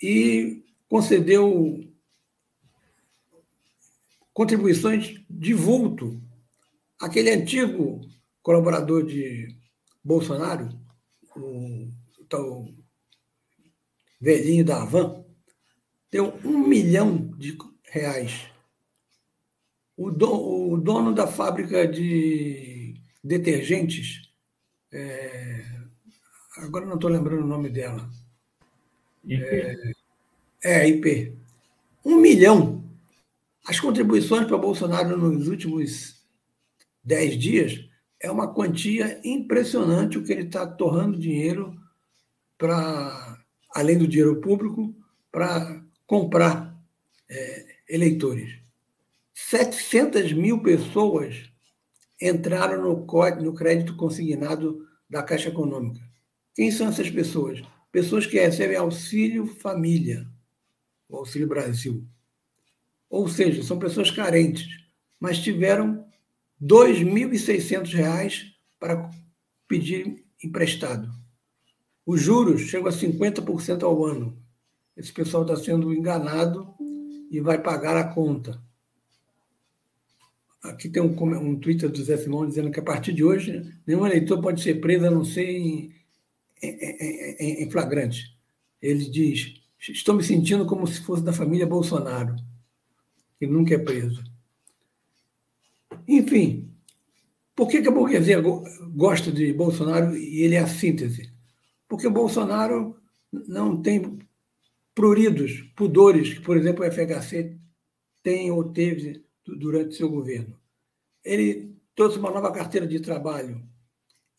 e 0.00 0.64
concedeu 0.88 1.92
contribuições 4.32 5.20
de 5.28 5.52
vulto 5.54 6.22
àquele 7.00 7.30
antigo 7.30 8.00
colaborador 8.40 9.04
de 9.04 9.56
Bolsonaro, 10.04 10.68
o 11.34 11.90
tal 12.28 12.68
velhinho 14.20 14.64
da 14.64 14.82
Havan, 14.82 15.24
deu 16.12 16.32
um 16.44 16.58
milhão 16.58 17.32
de 17.36 17.58
reais. 17.90 18.55
O, 19.96 20.10
do, 20.10 20.72
o 20.72 20.76
dono 20.76 21.14
da 21.14 21.26
fábrica 21.26 21.86
de 21.86 22.94
detergentes, 23.24 24.30
é, 24.92 25.64
agora 26.58 26.84
não 26.84 26.96
estou 26.96 27.10
lembrando 27.10 27.44
o 27.44 27.48
nome 27.48 27.70
dela. 27.70 28.08
IP. 29.24 29.42
É, 29.42 29.92
é, 30.62 30.88
IP. 30.88 31.36
Um 32.04 32.20
milhão. 32.20 32.84
As 33.66 33.80
contribuições 33.80 34.46
para 34.46 34.56
Bolsonaro 34.56 35.16
nos 35.16 35.48
últimos 35.48 36.22
dez 37.02 37.36
dias 37.36 37.84
é 38.20 38.30
uma 38.30 38.52
quantia 38.52 39.20
impressionante 39.24 40.18
o 40.18 40.24
que 40.24 40.32
ele 40.32 40.42
está 40.42 40.66
torrando 40.66 41.18
dinheiro 41.18 41.76
para, 42.56 43.42
além 43.74 43.98
do 43.98 44.06
dinheiro 44.06 44.40
público, 44.40 44.94
para 45.32 45.82
comprar 46.06 46.76
é, 47.28 47.76
eleitores. 47.88 48.65
700 49.48 50.32
mil 50.32 50.60
pessoas 50.60 51.48
entraram 52.20 52.82
no, 52.82 53.06
no 53.40 53.54
crédito 53.54 53.94
consignado 53.94 54.84
da 55.08 55.22
Caixa 55.22 55.50
Econômica. 55.50 56.04
Quem 56.52 56.72
são 56.72 56.88
essas 56.88 57.08
pessoas? 57.08 57.62
Pessoas 57.92 58.26
que 58.26 58.40
recebem 58.40 58.76
auxílio 58.76 59.46
família, 59.46 60.26
o 61.08 61.18
Auxílio 61.18 61.46
Brasil. 61.46 62.04
Ou 63.08 63.28
seja, 63.28 63.62
são 63.62 63.78
pessoas 63.78 64.10
carentes, 64.10 64.66
mas 65.20 65.38
tiveram 65.38 66.04
R$ 66.60 66.66
2.600 66.66 68.46
para 68.80 69.08
pedir 69.68 70.24
emprestado. 70.42 71.08
Os 72.04 72.20
juros 72.20 72.62
chegam 72.62 72.88
a 72.88 72.92
50% 72.92 73.84
ao 73.84 74.04
ano. 74.04 74.42
Esse 74.96 75.12
pessoal 75.12 75.44
está 75.44 75.54
sendo 75.54 75.94
enganado 75.94 76.74
e 77.30 77.40
vai 77.40 77.62
pagar 77.62 77.96
a 77.96 78.12
conta. 78.12 78.65
Aqui 80.70 80.88
tem 80.88 81.02
um, 81.02 81.14
um 81.38 81.58
Twitter 81.58 81.90
do 81.90 82.02
Zé 82.02 82.16
Simão 82.16 82.46
dizendo 82.46 82.70
que 82.70 82.80
a 82.80 82.82
partir 82.82 83.12
de 83.12 83.24
hoje 83.24 83.74
nenhum 83.86 84.06
eleitor 84.06 84.40
pode 84.40 84.62
ser 84.62 84.80
preso 84.80 85.06
a 85.06 85.10
não 85.10 85.24
ser 85.24 85.48
em, 85.48 85.92
em, 86.62 87.36
em, 87.38 87.64
em 87.64 87.70
flagrante. 87.70 88.36
Ele 88.80 89.04
diz: 89.08 89.54
Estou 89.78 90.14
me 90.14 90.22
sentindo 90.22 90.66
como 90.66 90.86
se 90.86 91.00
fosse 91.00 91.22
da 91.22 91.32
família 91.32 91.66
Bolsonaro, 91.66 92.36
que 93.38 93.46
nunca 93.46 93.74
é 93.74 93.78
preso. 93.78 94.22
Enfim, 96.06 96.70
por 97.54 97.68
que, 97.68 97.82
que 97.82 97.88
a 97.88 97.92
burguesia 97.92 98.40
gosta 98.94 99.32
de 99.32 99.52
Bolsonaro 99.52 100.16
e 100.16 100.42
ele 100.42 100.54
é 100.54 100.60
a 100.60 100.66
síntese? 100.66 101.32
Porque 101.88 102.06
o 102.06 102.12
Bolsonaro 102.12 102.96
não 103.32 103.80
tem 103.80 104.18
pruridos, 104.94 105.62
pudores, 105.76 106.34
que, 106.34 106.40
por 106.40 106.56
exemplo, 106.56 106.84
o 106.84 106.90
FHC 106.90 107.56
tem 108.22 108.50
ou 108.50 108.64
teve 108.64 109.25
durante 109.46 109.94
seu 109.94 110.08
governo. 110.08 110.58
Ele 111.24 111.76
trouxe 111.94 112.18
uma 112.18 112.30
nova 112.30 112.52
carteira 112.52 112.86
de 112.86 113.00
trabalho 113.00 113.66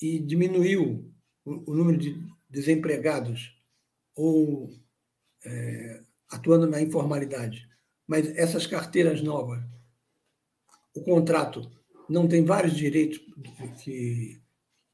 e 0.02 0.20
diminuiu 0.20 1.12
o, 1.44 1.74
número 1.74 1.98
de 1.98 2.22
desempregados 2.50 3.56
ou 4.16 4.70
é, 5.46 6.04
atuando 6.30 6.68
na 6.68 6.82
informalidade. 6.82 7.68
Mas 8.06 8.28
essas 8.38 8.66
carteiras 8.68 9.22
novas, 9.22 9.64
o 10.96 11.02
contrato 11.02 11.70
não 12.10 12.28
tem 12.28 12.44
vários 12.44 12.76
direitos 12.76 13.20
que, 13.84 14.42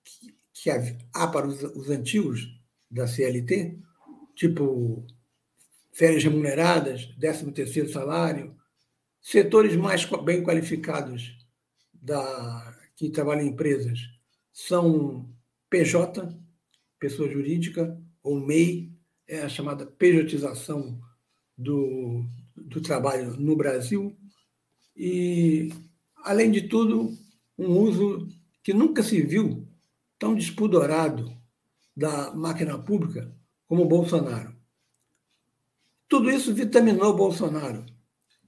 que, 0.04 0.36
que 0.54 0.70
há 1.14 1.28
para 1.28 1.48
os, 1.48 1.62
os 1.64 1.90
antigos 1.90 2.48
da 2.90 3.08
CLT, 3.08 3.78
tipo 4.36 5.06
férias 5.92 6.24
remuneradas, 6.24 7.06
13 7.20 7.52
terceiro 7.52 7.90
salário, 7.90 8.56
setores 9.24 9.76
mais 9.78 10.06
bem 10.24 10.44
qualificados 10.44 11.36
da, 11.94 12.78
que 12.96 13.10
trabalham 13.10 13.46
em 13.46 13.50
empresas 13.50 14.00
são 14.52 15.34
PJ, 15.70 16.38
pessoa 17.00 17.30
jurídica, 17.30 18.00
ou 18.22 18.40
MEI, 18.40 18.92
é 19.28 19.42
a 19.42 19.50
chamada 19.50 19.86
pejotização 19.86 21.00
do, 21.58 22.26
do 22.56 22.82
trabalho 22.82 23.36
no 23.38 23.56
Brasil, 23.56 24.16
e, 24.96 25.74
além 26.18 26.52
de 26.52 26.68
tudo, 26.68 27.18
um 27.58 27.78
uso 27.80 28.28
que 28.62 28.74
nunca 28.74 29.02
se 29.02 29.22
viu 29.22 29.68
tão 30.20 30.36
despudorado 30.36 31.36
da 31.96 32.34
máquina 32.34 32.78
pública 32.78 33.34
como 33.68 33.84
o 33.84 33.88
Bolsonaro. 33.88 34.56
Tudo 36.08 36.30
isso 36.30 36.54
vitaminou 36.54 37.16
Bolsonaro. 37.16 37.86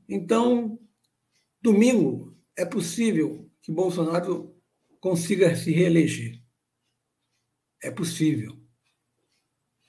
Então, 0.07 0.79
domingo, 1.61 2.37
é 2.55 2.65
possível 2.65 3.49
que 3.61 3.71
Bolsonaro 3.71 4.55
consiga 4.99 5.55
se 5.55 5.71
reeleger. 5.71 6.41
É 7.81 7.91
possível. 7.91 8.55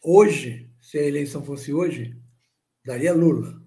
Hoje, 0.02 0.70
se 0.80 0.98
a 0.98 1.02
eleição 1.02 1.44
fosse 1.44 1.72
hoje, 1.72 2.16
daria 2.84 3.12
Lula. 3.12 3.62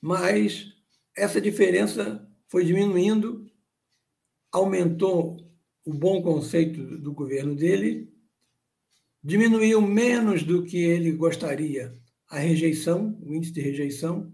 Mas 0.00 0.72
essa 1.16 1.40
diferença 1.40 2.30
foi 2.48 2.64
diminuindo, 2.64 3.50
aumentou 4.52 5.38
o 5.84 5.92
bom 5.92 6.22
conceito 6.22 6.98
do 6.98 7.12
governo 7.12 7.54
dele, 7.54 8.12
diminuiu 9.22 9.80
menos 9.80 10.42
do 10.42 10.62
que 10.64 10.78
ele 10.78 11.12
gostaria 11.12 11.96
a 12.28 12.38
rejeição, 12.38 13.18
o 13.22 13.34
índice 13.34 13.52
de 13.52 13.60
rejeição, 13.60 14.32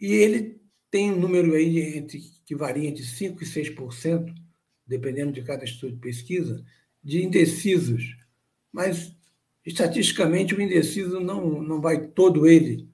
e 0.00 0.12
ele 0.12 0.60
tem 0.90 1.12
um 1.12 1.18
número 1.18 1.54
aí 1.54 1.98
entre, 1.98 2.20
que 2.44 2.54
varia 2.54 2.88
entre 2.88 3.02
5% 3.02 3.40
e 3.40 3.44
6%, 3.44 4.34
dependendo 4.86 5.32
de 5.32 5.42
cada 5.42 5.64
estudo 5.64 5.94
de 5.94 6.00
pesquisa, 6.00 6.64
de 7.02 7.24
indecisos. 7.24 8.16
Mas, 8.72 9.14
estatisticamente, 9.64 10.54
o 10.54 10.60
indeciso 10.60 11.20
não, 11.20 11.62
não 11.62 11.80
vai 11.80 12.06
todo 12.08 12.46
ele 12.46 12.88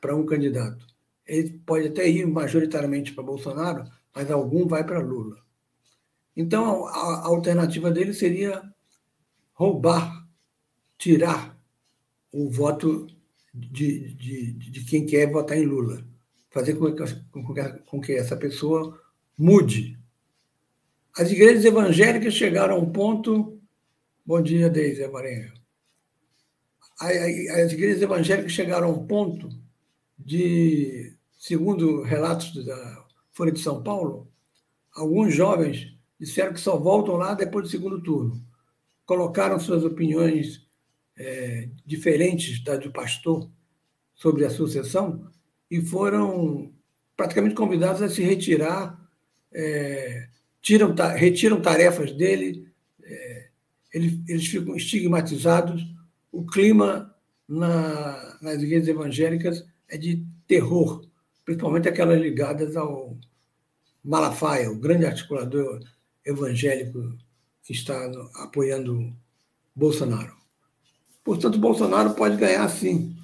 para 0.00 0.14
um 0.14 0.26
candidato. 0.26 0.86
Ele 1.26 1.60
pode 1.64 1.88
até 1.88 2.08
ir 2.08 2.26
majoritariamente 2.26 3.12
para 3.12 3.24
Bolsonaro, 3.24 3.84
mas 4.14 4.30
algum 4.30 4.66
vai 4.66 4.84
para 4.84 5.00
Lula. 5.00 5.36
Então, 6.36 6.86
a, 6.86 6.90
a 6.90 7.26
alternativa 7.26 7.90
dele 7.90 8.14
seria 8.14 8.62
roubar, 9.52 10.26
tirar 10.96 11.58
o 12.32 12.48
voto 12.50 13.06
de, 13.52 14.14
de, 14.14 14.52
de 14.52 14.84
quem 14.84 15.04
quer 15.04 15.30
votar 15.30 15.56
em 15.56 15.66
Lula 15.66 16.07
fazer 16.50 16.74
com 16.74 16.94
que, 16.94 17.62
com 17.86 18.00
que, 18.00 18.12
essa 18.12 18.36
pessoa 18.36 19.00
mude. 19.36 19.98
As 21.16 21.30
igrejas 21.30 21.64
evangélicas 21.64 22.34
chegaram 22.34 22.76
a 22.76 22.78
um 22.78 22.90
ponto. 22.90 23.60
Bom 24.24 24.40
dia, 24.40 24.68
Deise 24.68 25.04
Amarenga. 25.04 25.52
As 27.00 27.72
igrejas 27.72 28.02
evangélicas 28.02 28.52
chegaram 28.52 28.88
a 28.88 28.92
um 28.92 29.06
ponto 29.06 29.48
de, 30.18 31.14
segundo 31.38 32.02
relatos 32.02 32.64
da 32.64 33.06
Folha 33.32 33.52
de 33.52 33.60
São 33.60 33.82
Paulo, 33.82 34.28
alguns 34.92 35.34
jovens 35.34 35.96
disseram 36.18 36.52
que 36.52 36.60
só 36.60 36.76
voltam 36.76 37.14
lá 37.14 37.34
depois 37.34 37.64
do 37.64 37.70
segundo 37.70 38.02
turno. 38.02 38.44
Colocaram 39.06 39.60
suas 39.60 39.84
opiniões 39.84 40.66
é, 41.16 41.68
diferentes 41.86 42.62
da 42.62 42.76
do 42.76 42.92
pastor 42.92 43.48
sobre 44.14 44.44
a 44.44 44.50
sucessão 44.50 45.30
e 45.70 45.80
foram 45.80 46.72
praticamente 47.16 47.54
convidados 47.54 48.00
a 48.00 48.08
se 48.08 48.22
retirar, 48.22 48.98
é, 49.52 50.28
tiram, 50.62 50.94
retiram 51.16 51.60
tarefas 51.60 52.12
dele, 52.12 52.70
é, 53.02 53.48
eles, 53.92 54.20
eles 54.28 54.46
ficam 54.46 54.76
estigmatizados. 54.76 55.84
O 56.30 56.46
clima 56.46 57.14
na, 57.48 58.38
nas 58.40 58.62
igrejas 58.62 58.88
evangélicas 58.88 59.66
é 59.88 59.96
de 59.96 60.24
terror, 60.46 61.04
principalmente 61.44 61.88
aquelas 61.88 62.20
ligadas 62.20 62.76
ao 62.76 63.16
Malafaia, 64.04 64.70
o 64.70 64.78
grande 64.78 65.06
articulador 65.06 65.82
evangélico 66.24 67.16
que 67.62 67.72
está 67.72 68.08
no, 68.08 68.30
apoiando 68.36 69.12
Bolsonaro. 69.74 70.36
Portanto, 71.24 71.58
Bolsonaro 71.58 72.14
pode 72.14 72.36
ganhar 72.36 72.68
sim, 72.68 73.16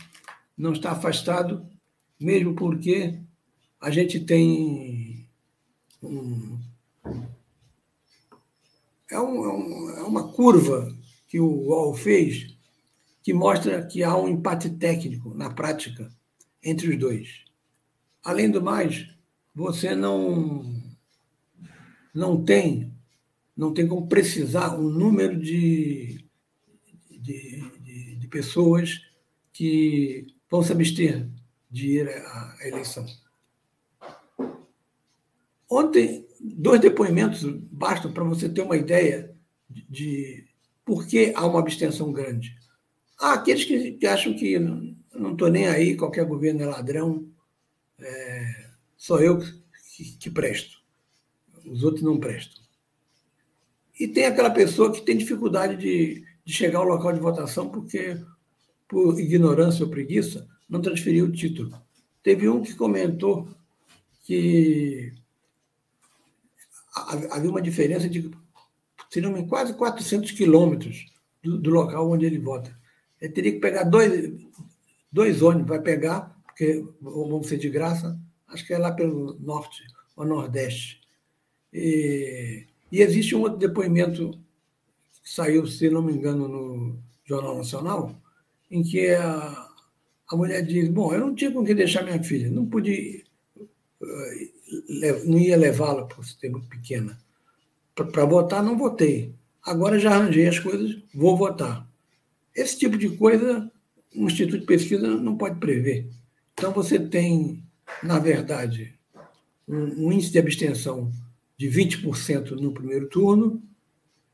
não 0.59 0.73
está 0.73 0.91
afastado 0.93 1.67
mesmo 2.25 2.55
porque 2.55 3.21
a 3.79 3.91
gente 3.91 4.19
tem 4.19 5.29
um, 6.03 6.59
é, 9.11 9.21
um, 9.21 9.91
é, 9.91 10.03
uma 10.03 10.33
curva 10.33 10.91
que 11.29 11.39
o 11.39 11.47
UOL 11.47 11.95
fez 11.95 12.57
que 13.23 13.35
mostra 13.35 13.87
que 13.87 14.03
há 14.03 14.17
um 14.17 14.29
empate 14.29 14.71
técnico 14.71 15.35
na 15.35 15.51
prática 15.51 16.11
entre 16.63 16.89
os 16.89 16.99
dois. 16.99 17.45
Além 18.23 18.51
do 18.51 18.63
mais, 18.63 19.07
você 19.55 19.95
não 19.95 20.83
não 22.15 22.43
tem 22.43 22.91
não 23.55 23.73
tem 23.75 23.87
como 23.87 24.09
precisar 24.09 24.79
o 24.79 24.91
número 24.91 25.39
de, 25.39 26.25
de, 27.11 27.71
de, 27.81 28.17
de 28.17 28.29
pessoas 28.29 29.01
que 29.53 30.27
vão 30.51 30.63
se 30.63 30.73
abster 30.73 31.29
de 31.75 31.89
ir 31.89 32.09
à 32.09 32.57
eleição. 32.61 33.05
Ontem, 35.69 36.25
dois 36.41 36.81
depoimentos 36.81 37.43
bastam 37.43 38.13
para 38.13 38.23
você 38.23 38.49
ter 38.49 38.63
uma 38.63 38.77
ideia 38.77 39.35
de, 39.69 40.47
por 40.85 41.05
que 41.05 41.33
há 41.35 41.45
uma 41.45 41.59
abstenção 41.59 42.13
grande. 42.13 42.57
Há 43.19 43.33
aqueles 43.33 43.65
que, 43.65 43.91
que 43.91 44.07
acham 44.07 44.35
que 44.35 44.57
não 44.57 45.33
estou 45.33 45.51
nem 45.51 45.67
aí, 45.67 45.97
qualquer 45.97 46.25
governo 46.25 46.63
é 46.63 46.67
ladrão, 46.67 47.29
é, 47.99 48.71
só 48.97 49.19
eu 49.19 49.41
que, 49.41 50.17
que 50.17 50.31
presto, 50.31 50.81
os 51.67 51.83
outros 51.83 52.05
não 52.05 52.21
prestam. 52.21 52.63
E 53.99 54.07
tem 54.07 54.27
aquela 54.27 54.51
pessoa 54.51 54.93
que 54.93 55.03
tem 55.03 55.17
dificuldade 55.17 55.75
de, 55.77 56.25
de 56.45 56.53
chegar 56.53 56.79
ao 56.79 56.85
local 56.85 57.13
de 57.13 57.19
votação 57.19 57.69
porque, 57.69 58.17
por 58.87 59.19
ignorância 59.19 59.85
ou 59.85 59.91
preguiça, 59.91 60.49
não 60.69 60.81
transferiu 60.81 61.27
o 61.27 61.33
título. 61.33 61.73
Teve 62.23 62.49
um 62.49 62.63
que 62.63 62.75
comentou 62.75 63.49
que 64.25 65.13
havia 67.31 67.51
uma 67.51 67.61
diferença 67.61 68.09
de 68.09 68.31
seriam 69.11 69.47
quase 69.47 69.75
400 69.75 70.33
quilômetros 70.33 71.07
do, 71.43 71.59
do, 71.59 71.71
local 71.71 72.11
onde 72.11 72.27
ele 72.27 72.39
vota. 72.39 72.77
Ele 73.21 73.33
teria 73.33 73.53
que 73.53 73.61
pegar 73.61 73.85
dois, 73.85 74.33
dois 75.13 75.41
ônibus, 75.43 75.69
vai 75.69 75.81
pegar, 75.81 76.37
porque 76.45 76.85
vão 77.01 77.43
ser 77.43 77.59
de 77.59 77.69
graça, 77.69 78.19
acho 78.49 78.67
que 78.67 78.73
é 78.75 78.79
lá 78.79 78.91
pelo 78.91 79.39
norte 79.39 79.85
ou 80.17 80.27
nordeste. 80.27 81.01
E, 81.73 82.67
e 82.91 83.03
existe 83.03 83.35
um 83.37 83.43
outro 83.43 83.59
depoimento 83.59 84.39
saiu, 85.25 85.67
se 85.67 85.89
não 85.89 86.03
me 86.03 86.13
engano, 86.13 86.47
no 86.47 86.99
Jornal 87.25 87.57
Nacional, 87.57 88.15
em 88.71 88.83
que 88.83 89.11
a, 89.11 89.69
a 90.29 90.37
mulher 90.37 90.63
diz: 90.65 90.89
Bom, 90.89 91.13
eu 91.13 91.21
não 91.21 91.35
tinha 91.35 91.51
com 91.51 91.65
que 91.65 91.75
deixar 91.75 92.03
minha 92.03 92.23
filha, 92.23 92.51
não 92.51 92.67
podia, 92.67 93.23
eh, 94.03 95.23
não 95.25 95.39
ia 95.39 95.57
levá-la 95.57 96.05
por 96.07 96.25
ser 96.25 96.51
muito 96.51 96.69
pequena. 96.69 97.19
Para 97.95 98.25
votar, 98.25 98.63
não 98.63 98.77
votei. 98.77 99.35
Agora 99.63 99.99
já 99.99 100.15
arranjei 100.15 100.47
as 100.47 100.59
coisas, 100.59 100.99
vou 101.15 101.37
votar. 101.37 101.89
Esse 102.55 102.79
tipo 102.79 102.97
de 102.97 103.11
coisa, 103.11 103.71
um 104.15 104.27
instituto 104.27 104.61
de 104.61 104.67
pesquisa 104.67 105.07
não 105.07 105.37
pode 105.37 105.59
prever. 105.59 106.09
Então, 106.53 106.73
você 106.73 106.99
tem, 106.99 107.63
na 108.03 108.19
verdade, 108.19 108.95
um 109.67 110.13
índice 110.13 110.31
de 110.31 110.39
abstenção 110.39 111.11
de 111.57 111.69
20% 111.69 112.51
no 112.53 112.73
primeiro 112.73 113.09
turno, 113.09 113.63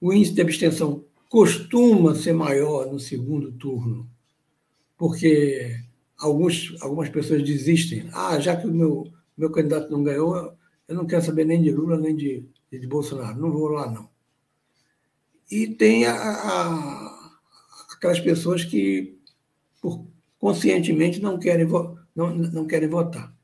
o 0.01 0.13
índice 0.13 0.35
de 0.35 0.41
abstenção 0.41 1.05
costuma 1.29 2.15
ser 2.15 2.33
maior 2.33 2.91
no 2.91 2.99
segundo 2.99 3.53
turno, 3.53 4.09
porque 5.01 5.81
alguns, 6.19 6.77
algumas 6.83 7.09
pessoas 7.09 7.43
desistem. 7.43 8.11
Ah, 8.13 8.39
já 8.39 8.55
que 8.55 8.67
o 8.67 8.71
meu, 8.71 9.11
meu 9.35 9.51
candidato 9.51 9.91
não 9.91 10.05
ganhou, 10.05 10.55
eu 10.87 10.95
não 10.95 11.07
quero 11.07 11.25
saber 11.25 11.47
nem 11.47 11.63
de 11.63 11.71
Lula 11.71 11.99
nem 11.99 12.15
de, 12.15 12.45
de 12.71 12.87
Bolsonaro, 12.87 13.41
não 13.41 13.51
vou 13.51 13.69
lá 13.69 13.91
não. 13.91 14.11
E 15.51 15.69
tem 15.69 16.05
a, 16.05 16.13
a, 16.13 17.33
aquelas 17.95 18.21
pessoas 18.21 18.63
que 18.63 19.19
por, 19.81 20.05
conscientemente 20.39 21.19
não 21.19 21.39
querem, 21.39 21.67
não, 22.15 22.35
não 22.35 22.67
querem 22.67 22.87
votar. 22.87 23.35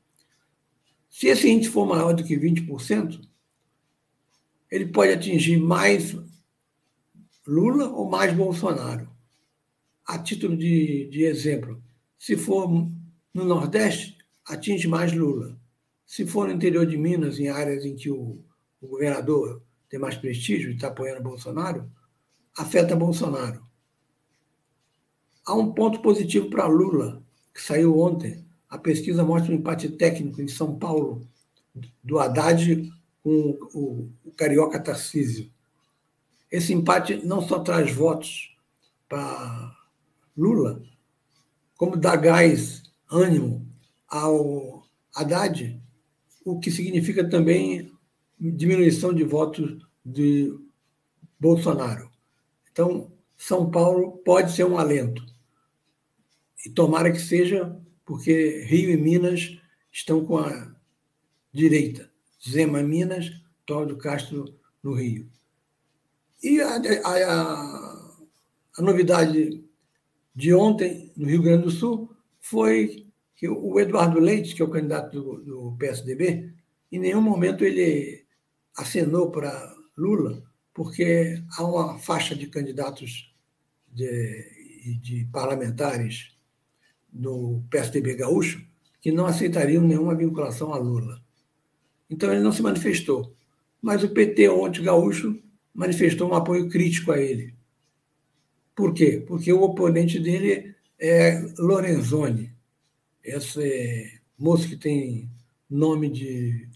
Se 1.09 1.25
esse 1.25 1.49
índice 1.49 1.71
for 1.71 1.87
maior 1.87 2.13
do 2.13 2.23
que 2.23 2.37
20%, 2.37 3.19
ele 4.69 4.85
pode 4.85 5.11
atingir 5.11 5.57
mais 5.57 6.15
Lula 7.47 7.89
ou 7.89 8.07
mais 8.07 8.31
Bolsonaro. 8.31 9.16
A 10.07 10.17
título 10.17 10.55
de, 10.55 11.09
de 11.09 11.25
exemplo, 11.25 11.83
se 12.17 12.37
for 12.37 12.69
no 13.33 13.43
Nordeste, 13.43 14.17
atinge 14.45 14.87
mais 14.87 15.11
Lula. 15.11 15.59
Se 16.05 16.25
for 16.25 16.47
no 16.47 16.53
interior 16.53 16.85
de 16.85 16.97
Minas, 16.97 17.37
em 17.37 17.49
áreas 17.49 17.83
em 17.83 17.93
que 17.93 18.09
o, 18.09 18.41
o 18.81 18.87
governador 18.87 19.61
tem 19.89 19.99
mais 19.99 20.15
prestígio 20.15 20.71
e 20.71 20.75
está 20.75 20.87
apoiando 20.87 21.21
Bolsonaro, 21.21 21.91
afeta 22.57 22.95
Bolsonaro. 22.95 23.61
Há 25.45 25.53
um 25.53 25.73
ponto 25.73 26.01
positivo 26.01 26.49
para 26.49 26.67
Lula, 26.67 27.21
que 27.53 27.61
saiu 27.61 27.99
ontem. 27.99 28.45
A 28.69 28.77
pesquisa 28.77 29.23
mostra 29.23 29.51
um 29.53 29.57
empate 29.57 29.89
técnico 29.89 30.41
em 30.41 30.47
São 30.47 30.77
Paulo 30.77 31.27
do 32.01 32.17
Haddad 32.17 32.89
com 33.21 33.57
o, 33.73 34.09
o 34.23 34.31
carioca 34.31 34.79
Tarcísio. 34.79 35.51
Esse 36.49 36.73
empate 36.73 37.25
não 37.25 37.41
só 37.41 37.59
traz 37.59 37.91
votos 37.91 38.55
para 39.09 39.76
Lula, 40.37 40.83
como 41.75 41.97
dá 41.97 42.15
gás, 42.15 42.83
ânimo 43.09 43.67
ao 44.07 44.87
Haddad, 45.15 45.81
o 46.45 46.59
que 46.59 46.69
significa 46.69 47.27
também 47.27 47.91
diminuição 48.39 49.13
de 49.13 49.23
votos 49.23 49.83
de 50.05 50.53
Bolsonaro. 51.39 52.09
Então, 52.71 53.11
São 53.35 53.69
Paulo 53.69 54.17
pode 54.19 54.51
ser 54.51 54.63
um 54.65 54.77
alento. 54.77 55.25
E 56.65 56.69
tomara 56.69 57.11
que 57.11 57.19
seja, 57.19 57.75
porque 58.05 58.63
Rio 58.65 58.91
e 58.91 58.97
Minas 58.97 59.57
estão 59.91 60.23
com 60.23 60.37
a 60.37 60.75
direita. 61.51 62.11
Zema 62.47 62.81
Minas, 62.83 63.31
Cláudio 63.65 63.97
Castro 63.97 64.45
no 64.81 64.93
Rio. 64.93 65.29
E 66.41 66.61
a, 66.61 66.75
a, 66.75 67.33
a, 67.33 68.17
a 68.77 68.81
novidade 68.81 69.66
de 70.37 70.53
ontem, 70.53 71.11
no 71.17 71.25
Rio 71.25 71.41
Grande 71.41 71.63
do 71.63 71.71
Sul, 71.71 72.15
foi 72.39 73.07
que 73.35 73.49
o 73.49 73.79
Eduardo 73.79 74.19
Leite, 74.19 74.53
que 74.53 74.61
é 74.61 74.65
o 74.65 74.69
candidato 74.69 75.19
do, 75.19 75.43
do 75.43 75.77
PSDB, 75.79 76.53
em 76.91 76.99
nenhum 76.99 77.21
momento 77.21 77.65
ele 77.65 78.23
acenou 78.77 79.31
para 79.31 79.75
Lula, 79.97 80.43
porque 80.75 81.41
há 81.57 81.65
uma 81.65 81.97
faixa 81.97 82.35
de 82.35 82.45
candidatos 82.45 83.33
de, 83.91 84.99
de 85.01 85.27
parlamentares 85.31 86.37
no 87.11 87.63
PSDB 87.71 88.13
gaúcho 88.13 88.63
que 89.01 89.11
não 89.11 89.25
aceitariam 89.25 89.83
nenhuma 89.83 90.13
vinculação 90.13 90.71
a 90.71 90.77
Lula. 90.77 91.19
Então 92.07 92.31
ele 92.31 92.43
não 92.43 92.51
se 92.51 92.61
manifestou. 92.61 93.35
Mas 93.81 94.03
o 94.03 94.09
PT 94.09 94.49
ontem 94.49 94.83
gaúcho 94.83 95.41
manifestou 95.73 96.29
um 96.29 96.35
apoio 96.35 96.69
crítico 96.69 97.11
a 97.11 97.19
ele. 97.19 97.56
Por 98.77 98.93
quê? 98.93 99.23
Porque 99.27 99.51
o 99.51 99.63
oponente 99.63 100.19
dele 100.19 100.75
é 100.99 101.41
Lorenzoni, 101.57 102.53
esse 103.23 104.21
moço 104.37 104.69
que 104.69 104.77
tem 104.77 105.31
nome 105.67 106.07
de 106.07 106.69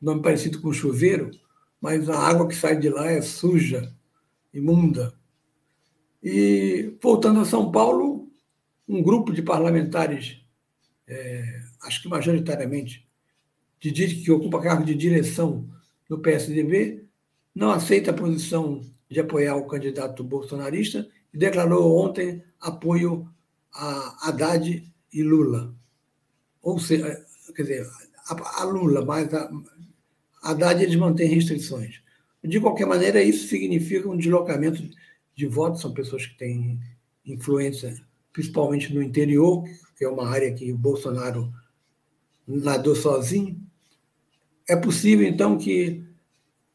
nome 0.00 0.22
parecido 0.22 0.60
com 0.60 0.72
chuveiro, 0.72 1.32
mas 1.80 2.08
a 2.08 2.16
água 2.16 2.46
que 2.46 2.54
sai 2.54 2.78
de 2.78 2.88
lá 2.88 3.10
é 3.10 3.20
suja, 3.20 3.92
imunda. 4.54 5.18
E 6.22 6.94
voltando 7.02 7.40
a 7.40 7.44
São 7.44 7.72
Paulo, 7.72 8.30
um 8.88 9.02
grupo 9.02 9.32
de 9.32 9.42
parlamentares, 9.42 10.40
é, 11.08 11.60
acho 11.82 12.02
que 12.02 12.08
majoritariamente, 12.08 13.04
de, 13.80 13.92
que 14.22 14.30
ocupa 14.30 14.62
cargo 14.62 14.84
de 14.84 14.94
direção 14.94 15.68
no 16.08 16.20
PSDB, 16.20 17.04
não 17.52 17.72
aceita 17.72 18.12
a 18.12 18.14
posição 18.14 18.80
de 19.10 19.18
apoiar 19.18 19.56
o 19.56 19.66
candidato 19.66 20.22
bolsonarista 20.22 21.08
declarou 21.36 21.98
ontem 21.98 22.42
apoio 22.60 23.28
a 23.72 24.28
Haddad 24.28 24.92
e 25.12 25.22
Lula. 25.22 25.74
Ou 26.62 26.78
seja, 26.78 27.24
quer 27.54 27.62
dizer, 27.62 27.86
a, 28.28 28.64
Lula, 28.64 29.04
mas 29.04 29.32
a, 29.32 29.50
a 30.42 30.50
Haddad 30.50 30.82
eles 30.82 30.96
mantêm 30.96 31.28
restrições. 31.28 32.00
De 32.42 32.60
qualquer 32.60 32.86
maneira, 32.86 33.22
isso 33.22 33.48
significa 33.48 34.08
um 34.08 34.16
deslocamento 34.16 34.82
de 35.34 35.46
votos, 35.46 35.80
são 35.80 35.92
pessoas 35.92 36.26
que 36.26 36.38
têm 36.38 36.80
influência, 37.24 37.94
principalmente 38.32 38.94
no 38.94 39.02
interior, 39.02 39.64
que 39.96 40.04
é 40.04 40.08
uma 40.08 40.28
área 40.28 40.52
que 40.54 40.72
o 40.72 40.78
Bolsonaro 40.78 41.52
nadou 42.46 42.94
sozinho. 42.94 43.60
É 44.68 44.76
possível, 44.76 45.26
então, 45.26 45.58
que 45.58 46.04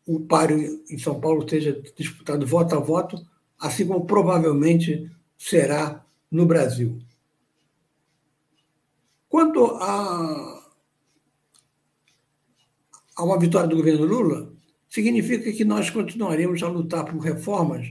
o 0.06 0.20
páreo 0.20 0.84
em 0.90 0.98
São 0.98 1.20
Paulo 1.20 1.44
esteja 1.44 1.82
disputado 1.98 2.46
voto 2.46 2.76
a 2.76 2.80
voto, 2.80 3.31
assim 3.62 3.86
como 3.86 4.06
provavelmente 4.06 5.10
será 5.38 6.04
no 6.32 6.48
Brasil. 6.48 7.00
Quanto 9.30 9.66
a, 9.66 10.72
a 13.16 13.24
uma 13.24 13.40
vitória 13.40 13.70
do 13.70 13.78
governo 13.78 14.06
Lula, 14.06 14.52
significa 14.90 15.54
que 15.54 15.64
nós 15.64 15.90
continuaremos 15.90 16.62
a 16.64 16.68
lutar 16.68 17.06
por 17.06 17.20
reformas, 17.20 17.88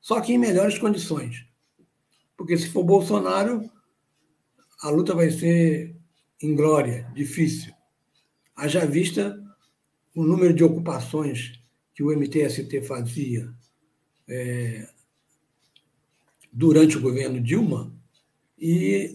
só 0.00 0.20
que 0.20 0.34
em 0.34 0.38
melhores 0.38 0.78
condições. 0.78 1.46
Porque 2.36 2.56
se 2.56 2.68
for 2.68 2.84
Bolsonaro, 2.84 3.68
a 4.82 4.90
luta 4.90 5.14
vai 5.14 5.30
ser 5.30 5.96
inglória, 6.42 7.10
difícil. 7.14 7.72
Haja 8.54 8.84
vista 8.86 9.42
o 10.14 10.22
número 10.22 10.52
de 10.52 10.62
ocupações 10.62 11.60
que 11.94 12.02
o 12.02 12.10
MTST 12.14 12.82
fazia 12.82 13.50
é, 14.28 14.88
durante 16.56 16.96
o 16.96 17.02
governo 17.02 17.38
Dilma 17.38 17.92
e 18.58 19.14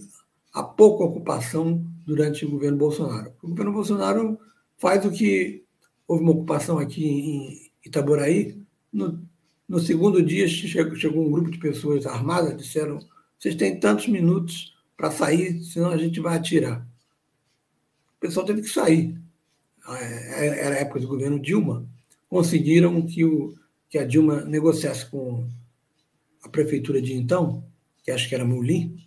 a 0.53 0.61
pouca 0.61 1.03
ocupação 1.03 1.83
durante 2.05 2.45
o 2.45 2.51
governo 2.51 2.77
Bolsonaro. 2.77 3.33
O 3.41 3.47
governo 3.47 3.73
Bolsonaro 3.73 4.39
faz 4.77 5.03
o 5.03 5.11
que 5.11 5.63
houve 6.07 6.23
uma 6.23 6.33
ocupação 6.33 6.77
aqui 6.77 7.03
em 7.03 7.71
Itaboraí. 7.83 8.61
No, 8.93 9.19
no 9.67 9.79
segundo 9.79 10.21
dia 10.21 10.47
chegou, 10.47 10.95
chegou 10.95 11.25
um 11.25 11.31
grupo 11.31 11.49
de 11.49 11.57
pessoas 11.57 12.05
armadas, 12.05 12.55
disseram: 12.55 12.99
vocês 13.39 13.55
têm 13.55 13.79
tantos 13.79 14.07
minutos 14.07 14.75
para 14.95 15.09
sair, 15.09 15.63
senão 15.63 15.89
a 15.89 15.97
gente 15.97 16.19
vai 16.19 16.37
atirar. 16.37 16.87
O 18.17 18.19
pessoal 18.19 18.45
teve 18.45 18.61
que 18.61 18.69
sair. 18.69 19.19
É, 19.87 20.59
era 20.67 20.75
a 20.75 20.79
época 20.79 20.99
do 20.99 21.07
governo 21.07 21.39
Dilma, 21.39 21.87
conseguiram 22.29 23.01
que, 23.01 23.25
o, 23.25 23.55
que 23.89 23.97
a 23.97 24.05
Dilma 24.05 24.41
negociasse 24.41 25.09
com 25.09 25.49
a 26.43 26.49
prefeitura 26.49 27.01
de 27.01 27.13
então, 27.13 27.63
que 28.03 28.11
acho 28.11 28.27
que 28.27 28.35
era 28.35 28.45
Mulim, 28.45 28.97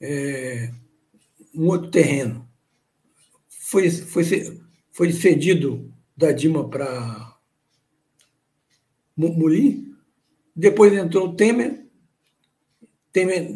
é, 0.00 0.72
um 1.54 1.66
outro 1.66 1.90
terreno. 1.90 2.48
Foi, 3.48 3.90
foi, 3.90 4.24
foi 4.92 5.12
cedido 5.12 5.92
da 6.16 6.32
Dilma 6.32 6.68
para 6.68 7.38
Mulim, 9.16 9.94
depois 10.54 10.92
entrou 10.92 11.28
o 11.28 11.36
Temer, 11.36 11.84
Temer, 13.14 13.48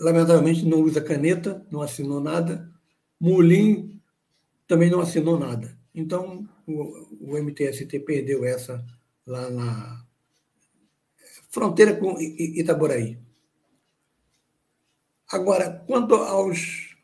lamentavelmente, 0.00 0.64
não 0.64 0.82
usa 0.82 1.00
caneta, 1.00 1.66
não 1.68 1.82
assinou 1.82 2.20
nada. 2.20 2.72
Mulim 3.20 4.00
também 4.68 4.88
não 4.88 5.00
assinou 5.00 5.36
nada. 5.36 5.76
Então, 5.92 6.48
o, 6.64 7.32
o 7.32 7.42
MTST 7.42 7.98
perdeu 8.00 8.44
essa 8.44 8.84
lá 9.26 9.50
na. 9.50 10.06
Fronteira 11.58 11.96
com 11.96 12.16
Itaboraí. 12.20 13.18
Agora, 15.28 15.84
quanto 15.88 16.14
aos 16.14 16.96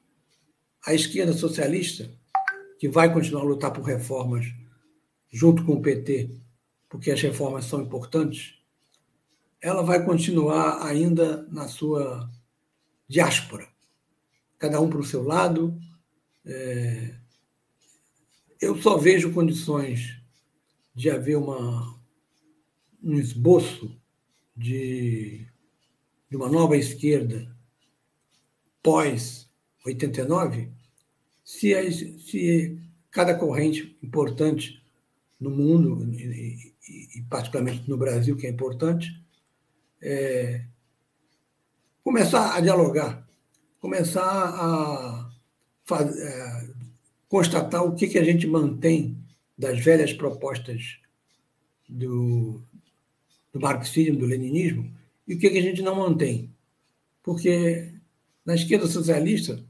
à 0.87 0.95
esquerda 0.95 1.33
socialista, 1.33 2.09
que 2.79 2.89
vai 2.89 3.13
continuar 3.13 3.43
a 3.43 3.47
lutar 3.47 3.73
por 3.73 3.83
reformas 3.83 4.47
junto 5.29 5.65
com 5.65 5.73
o 5.73 5.83
PT, 5.83 6.31
porque 6.89 7.11
as 7.11 7.21
reformas 7.21 7.65
são 7.65 7.83
importantes, 7.83 8.61
ela 9.61 9.83
vai 9.83 10.05
continuar 10.05 10.87
ainda 10.87 11.49
na 11.51 11.67
sua 11.67 12.31
diáspora, 13.09 13.67
cada 14.57 14.81
um 14.81 14.89
para 14.89 15.01
o 15.01 15.05
seu 15.05 15.25
lado. 15.25 15.77
É... 16.47 17.17
Eu 18.61 18.81
só 18.81 18.97
vejo 18.97 19.33
condições 19.33 20.23
de 20.95 21.11
haver 21.11 21.37
uma, 21.37 21.99
um 23.03 23.15
esboço 23.15 24.01
de, 24.57 25.47
de 26.31 26.37
uma 26.37 26.49
nova 26.49 26.77
esquerda 26.77 27.55
pós 28.83 29.49
89 29.85 30.71
se, 31.45 31.75
as, 31.75 31.97
se 31.97 32.79
cada 33.11 33.35
corrente 33.35 33.97
importante 34.03 34.83
no 35.39 35.51
mundo, 35.51 36.11
e, 36.15 36.75
e, 36.89 37.19
e, 37.19 37.23
particularmente 37.23 37.89
no 37.89 37.99
Brasil, 37.99 38.37
que 38.37 38.47
é 38.47 38.51
importante, 38.51 39.23
é, 40.01 40.65
começar 42.03 42.55
a 42.55 42.61
dialogar, 42.61 43.29
começar 43.79 44.23
a, 44.23 45.31
faz, 45.85 46.17
é, 46.17 46.69
constatar 47.29 47.85
o 47.85 47.95
que, 47.95 48.09
que 48.09 48.19
a 48.19 48.25
gente 48.25 48.47
mantém 48.47 49.19
das 49.57 49.79
velhas 49.81 50.13
propostas 50.13 50.99
do, 51.89 52.63
do 53.55 53.61
marxismo, 53.61 54.19
do 54.19 54.27
leninismo, 54.27 54.93
e 55.27 55.35
o 55.35 55.39
que, 55.39 55.49
que 55.49 55.59
a 55.59 55.63
gente 55.63 55.81
não 55.81 55.95
mantém. 55.95 56.53
Porque 57.23 57.95
na 58.45 58.57
esquerda 58.57 58.87
socialista, 58.89 59.65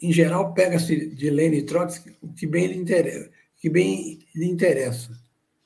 em 0.00 0.10
geral, 0.10 0.54
pega-se 0.54 1.14
de 1.14 1.30
Lenin 1.30 1.58
e 1.58 1.62
Trotsky 1.62 2.16
o 2.20 2.32
que 2.32 2.46
bem 2.46 2.66
lhe 2.66 2.78
interessa. 2.78 3.30
Que 3.58 3.68
bem 3.68 4.18
lhe 4.34 4.46
interessa. 4.46 5.18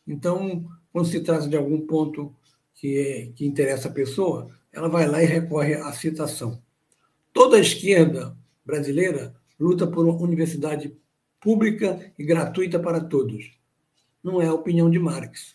Então, 0.06 0.68
quando 0.92 1.08
se 1.08 1.20
trata 1.20 1.48
de 1.48 1.56
algum 1.56 1.80
ponto 1.86 2.34
que, 2.74 2.98
é, 2.98 3.26
que 3.34 3.46
interessa 3.46 3.88
a 3.88 3.92
pessoa, 3.92 4.50
ela 4.72 4.88
vai 4.88 5.08
lá 5.08 5.22
e 5.22 5.26
recorre 5.26 5.74
à 5.74 5.92
citação. 5.92 6.60
Toda 7.32 7.56
a 7.56 7.60
esquerda 7.60 8.36
brasileira 8.64 9.34
luta 9.58 9.86
por 9.86 10.04
uma 10.06 10.20
universidade 10.20 10.94
pública 11.40 12.12
e 12.18 12.24
gratuita 12.24 12.78
para 12.78 13.00
todos. 13.00 13.52
Não 14.22 14.42
é 14.42 14.46
a 14.46 14.54
opinião 14.54 14.90
de 14.90 14.98
Marx. 14.98 15.54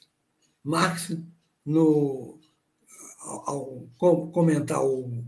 Marx, 0.63 1.15
no, 1.65 2.39
ao, 3.25 3.87
comentar 4.31 4.83
o, 4.83 5.23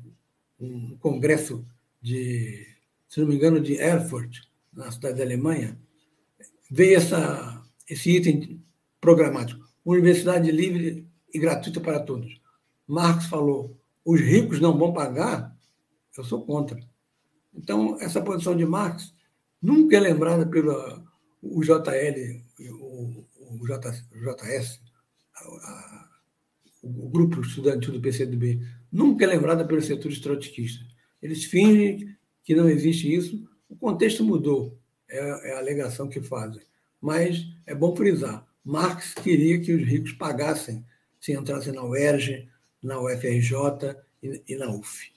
um 0.60 0.98
congresso 0.98 1.66
de, 2.02 2.68
se 3.10 3.20
não 3.20 3.28
me 3.28 3.36
engano, 3.36 3.60
de 3.60 3.74
Erfurt, 3.74 4.40
na 4.72 4.92
cidade 4.92 5.18
da 5.18 5.24
Alemanha, 5.24 5.80
veio 6.70 6.98
essa, 6.98 7.64
esse 7.90 8.12
item 8.12 8.64
programático: 9.02 9.66
Universidade 9.84 10.52
livre 10.52 11.08
e 11.34 11.40
gratuita 11.40 11.80
para 11.80 12.00
todos. 12.00 12.40
Marx 12.86 13.26
falou: 13.26 13.76
os 14.06 14.22
ricos 14.22 14.60
não 14.60 14.78
vão 14.78 14.94
pagar? 14.94 15.56
Eu 16.18 16.24
sou 16.24 16.46
contra. 16.46 16.80
Então, 17.54 17.98
essa 18.00 18.22
posição 18.22 18.56
de 18.56 18.66
Marx 18.66 19.14
nunca 19.62 19.98
é 19.98 20.00
lembrada 20.00 20.46
pelo 20.46 21.06
o 21.42 21.62
JL, 21.62 22.42
o, 22.72 23.26
o 23.38 23.68
JS, 23.68 24.82
a, 25.36 26.07
o 26.96 27.10
grupo 27.10 27.42
estudantil 27.42 27.94
do 27.94 28.02
PCdoB, 28.02 28.62
nunca 28.92 29.26
é 29.26 29.28
lembrada 29.28 29.66
pelos 29.66 29.86
setores 29.86 30.20
trotskistas. 30.20 30.88
Eles 31.22 31.44
fingem 31.44 32.16
que 32.44 32.56
não 32.56 32.70
existe 32.70 33.14
isso. 33.14 33.48
O 33.68 33.76
contexto 33.76 34.24
mudou, 34.24 34.78
é, 35.10 35.50
é 35.50 35.54
a 35.54 35.60
alegação 35.60 36.08
que 36.08 36.22
fazem. 36.22 36.62
Mas 37.02 37.46
é 37.66 37.76
bom 37.76 37.96
frisar: 37.96 38.48
Marx 38.64 39.14
queria 39.14 39.60
que 39.60 39.74
os 39.74 39.84
ricos 39.84 40.14
pagassem 40.14 40.86
se 41.20 41.34
entrassem 41.34 41.74
na 41.74 41.84
UERJ, 41.84 42.48
na 42.82 43.00
UFRJ 43.00 43.96
e, 44.24 44.42
e 44.48 44.56
na 44.56 44.70
UF. 44.70 45.12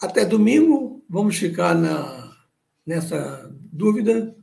Até 0.00 0.24
domingo, 0.24 1.04
vamos 1.08 1.36
ficar 1.36 1.74
na, 1.74 2.36
nessa 2.86 3.50
dúvida. 3.72 4.34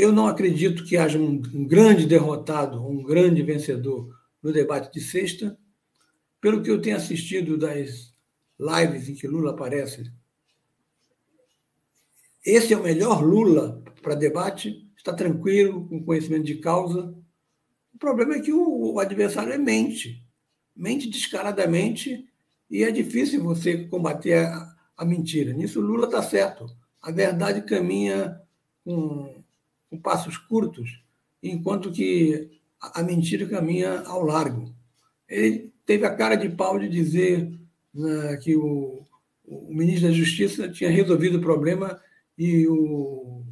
Eu 0.00 0.12
não 0.12 0.26
acredito 0.26 0.82
que 0.86 0.96
haja 0.96 1.18
um, 1.18 1.42
um 1.52 1.66
grande 1.66 2.06
derrotado, 2.06 2.82
um 2.82 3.02
grande 3.02 3.42
vencedor 3.42 4.08
no 4.42 4.50
debate 4.50 4.90
de 4.90 4.98
sexta. 4.98 5.58
Pelo 6.40 6.62
que 6.62 6.70
eu 6.70 6.80
tenho 6.80 6.96
assistido 6.96 7.58
das 7.58 8.14
lives 8.58 9.10
em 9.10 9.14
que 9.14 9.28
Lula 9.28 9.50
aparece, 9.50 10.10
esse 12.42 12.72
é 12.72 12.78
o 12.78 12.82
melhor 12.82 13.22
Lula 13.22 13.84
para 14.00 14.14
debate, 14.14 14.90
está 14.96 15.12
tranquilo, 15.12 15.86
com 15.86 16.02
conhecimento 16.02 16.44
de 16.44 16.54
causa. 16.54 17.14
O 17.92 17.98
problema 17.98 18.36
é 18.36 18.40
que 18.40 18.54
o, 18.54 18.94
o 18.94 19.00
adversário 19.00 19.52
é 19.52 19.58
mente, 19.58 20.26
mente 20.74 21.10
descaradamente, 21.10 22.26
e 22.70 22.84
é 22.84 22.90
difícil 22.90 23.44
você 23.44 23.84
combater 23.84 24.46
a, 24.46 24.76
a 24.96 25.04
mentira. 25.04 25.52
Nisso, 25.52 25.78
Lula 25.78 26.06
está 26.06 26.22
certo. 26.22 26.74
A 27.02 27.12
verdade 27.12 27.60
caminha 27.60 28.40
com, 28.82 29.39
com 29.90 29.98
passos 29.98 30.38
curtos, 30.38 31.02
enquanto 31.42 31.90
que 31.90 32.60
a, 32.80 33.02
mentira 33.02 33.46
caminha 33.46 34.00
ao 34.02 34.22
largo. 34.22 34.72
Ele 35.28 35.72
teve 35.84 36.06
a 36.06 36.14
cara 36.14 36.36
de 36.36 36.48
pau 36.48 36.78
de 36.78 36.88
dizer 36.88 37.52
né, 37.92 38.36
que 38.36 38.56
o, 38.56 39.04
o 39.44 39.74
ministro 39.74 40.08
da 40.08 40.14
Justiça 40.14 40.68
tinha 40.68 40.88
resolvido 40.88 41.38
o 41.38 41.42
problema 41.42 42.00
e 42.38 42.66
o 42.68 43.44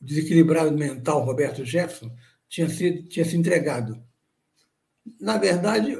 desequilibrado 0.00 0.76
mental 0.76 1.24
Roberto 1.24 1.64
Jefferson 1.64 2.14
tinha 2.48 2.68
se, 2.68 3.02
tinha 3.04 3.24
se 3.24 3.36
entregado. 3.36 4.02
Na 5.20 5.38
verdade, 5.38 5.98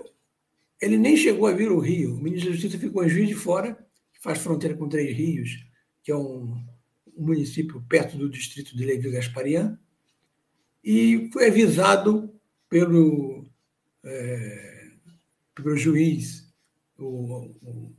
ele 0.80 0.96
nem 0.96 1.16
chegou 1.16 1.46
a 1.46 1.52
vir 1.52 1.70
o 1.70 1.78
Rio. 1.78 2.16
O 2.16 2.20
ministro 2.20 2.50
da 2.50 2.56
Justiça 2.56 2.78
ficou 2.78 3.04
em 3.04 3.08
Juiz 3.08 3.28
de 3.28 3.34
Fora, 3.34 3.74
que 4.12 4.20
faz 4.20 4.38
fronteira 4.38 4.76
com 4.76 4.88
Três 4.88 5.16
Rios, 5.16 5.64
que 6.02 6.10
é 6.10 6.16
um, 6.16 6.62
um 7.16 7.26
município 7.26 7.82
perto 7.88 8.16
do 8.16 8.28
distrito 8.28 8.76
de 8.76 8.84
Levi 8.84 9.10
Gasparian, 9.10 9.78
e 10.82 11.28
foi 11.32 11.48
avisado 11.48 12.32
pelo 12.68 13.46
é, 14.04 14.70
pelo 15.54 15.76
juiz, 15.76 16.50
o, 16.98 17.54
o 17.62 17.94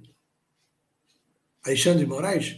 Alexandre 1.64 2.06
de 2.06 2.10
Moraes, 2.10 2.58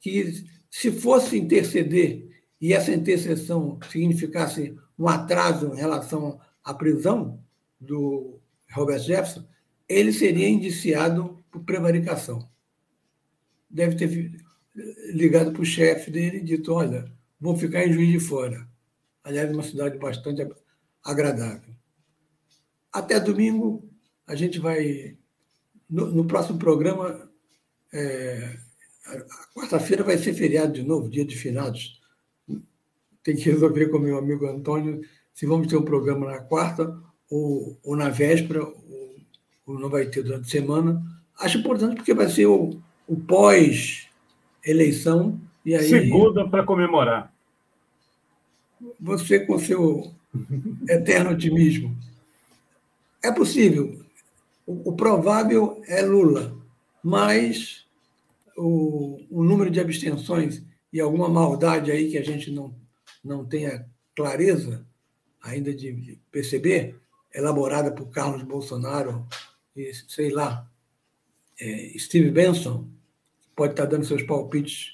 que 0.00 0.44
se 0.70 0.92
fosse 0.92 1.38
interceder 1.38 2.28
e 2.60 2.72
essa 2.72 2.92
intercessão 2.92 3.78
significasse 3.90 4.76
um 4.98 5.08
atraso 5.08 5.74
em 5.74 5.76
relação 5.76 6.40
à 6.62 6.72
prisão 6.72 7.42
do 7.80 8.40
Robert 8.70 9.00
Jefferson, 9.00 9.46
ele 9.88 10.12
seria 10.12 10.48
indiciado 10.48 11.44
por 11.50 11.64
prevaricação. 11.64 12.48
Deve 13.68 13.96
ter 13.96 14.43
ligado 14.74 15.52
para 15.52 15.62
o 15.62 15.66
chefe 15.66 16.10
dele 16.10 16.38
e 16.38 16.44
dito: 16.44 16.72
olha, 16.72 17.04
vou 17.40 17.56
ficar 17.56 17.86
em 17.86 17.92
Juiz 17.92 18.10
de 18.10 18.20
Fora. 18.20 18.66
Aliás, 19.22 19.50
uma 19.50 19.62
cidade 19.62 19.98
bastante 19.98 20.46
agradável. 21.02 21.74
Até 22.92 23.18
domingo, 23.20 23.88
a 24.26 24.34
gente 24.34 24.58
vai. 24.58 25.16
No, 25.88 26.06
no 26.10 26.26
próximo 26.26 26.58
programa, 26.58 27.30
é, 27.92 28.56
quarta-feira 29.54 30.02
vai 30.02 30.18
ser 30.18 30.34
feriado 30.34 30.72
de 30.72 30.82
novo, 30.82 31.08
dia 31.08 31.24
de 31.24 31.36
finados. 31.36 32.00
Tem 33.22 33.36
que 33.36 33.50
resolver 33.50 33.88
com 33.88 33.98
meu 33.98 34.18
amigo 34.18 34.46
Antônio 34.46 35.02
se 35.32 35.46
vamos 35.46 35.66
ter 35.66 35.76
um 35.76 35.84
programa 35.84 36.26
na 36.26 36.38
quarta 36.38 36.96
ou, 37.30 37.78
ou 37.82 37.96
na 37.96 38.08
véspera, 38.08 38.62
ou, 38.62 39.16
ou, 39.66 39.78
não 39.78 39.88
vai 39.88 40.06
ter 40.06 40.22
durante 40.22 40.46
a 40.46 40.50
semana. 40.50 41.02
Acho 41.38 41.58
importante 41.58 41.96
porque 41.96 42.14
vai 42.14 42.28
ser 42.28 42.46
o, 42.46 42.80
o 43.06 43.16
pós-eleição. 44.64 45.38
E 45.64 45.74
aí, 45.74 45.88
Segunda 45.88 46.48
para 46.48 46.64
comemorar. 46.64 47.32
Você 49.00 49.40
com 49.40 49.58
seu 49.58 50.10
eterno 50.88 51.30
otimismo. 51.30 51.96
É 53.22 53.30
possível. 53.30 54.04
O, 54.66 54.90
o 54.90 54.96
provável 54.96 55.82
é 55.86 56.02
Lula, 56.02 56.56
mas 57.02 57.84
o, 58.56 59.20
o, 59.30 59.42
número 59.42 59.70
de 59.70 59.80
abstenções 59.80 60.62
e 60.92 61.00
alguma 61.00 61.28
maldade 61.28 61.90
aí 61.90 62.10
que 62.10 62.18
a 62.18 62.22
gente 62.22 62.50
não, 62.50 62.74
não 63.22 63.44
tenha 63.44 63.86
clareza 64.14 64.84
ainda 65.42 65.74
de 65.74 66.18
perceber, 66.30 66.96
elaborada 67.34 67.92
por 67.92 68.06
Carlos 68.08 68.42
Bolsonaro 68.42 69.26
e, 69.76 69.92
sei 70.08 70.30
lá, 70.30 70.66
é, 71.60 71.92
Steve 71.98 72.30
Benson, 72.30 72.88
pode 73.54 73.72
estar 73.72 73.86
dando 73.86 74.04
seus 74.04 74.22
palpites 74.22 74.92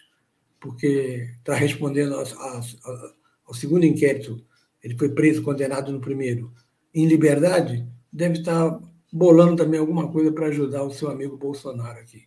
porque 0.61 1.31
está 1.39 1.55
respondendo 1.55 2.15
ao 2.15 3.55
segundo 3.55 3.85
inquérito. 3.85 4.45
Ele 4.83 4.97
foi 4.97 5.09
preso, 5.09 5.43
condenado 5.43 5.93
no 5.93 6.01
primeiro 6.01 6.53
em 6.95 7.07
liberdade, 7.07 7.87
deve 8.13 8.39
estar 8.39 8.81
bolando 9.13 9.57
também 9.57 9.79
alguma 9.79 10.11
coisa 10.11 10.33
para 10.33 10.47
ajudar 10.47 10.83
o 10.83 10.91
seu 10.91 11.09
amigo 11.09 11.37
Bolsonaro 11.37 11.99
aqui. 11.99 12.27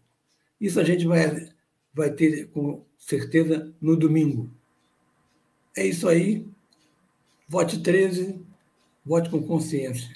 Isso 0.59 0.79
a 0.79 0.83
gente 0.83 1.05
vai, 1.05 1.49
vai 1.93 2.09
ter 2.11 2.47
com 2.47 2.85
certeza 2.97 3.73
no 3.81 3.95
domingo. 3.95 4.49
É 5.75 5.85
isso 5.85 6.07
aí. 6.07 6.47
Vote 7.47 7.81
13, 7.81 8.41
vote 9.05 9.29
com 9.29 9.43
consciência. 9.43 10.15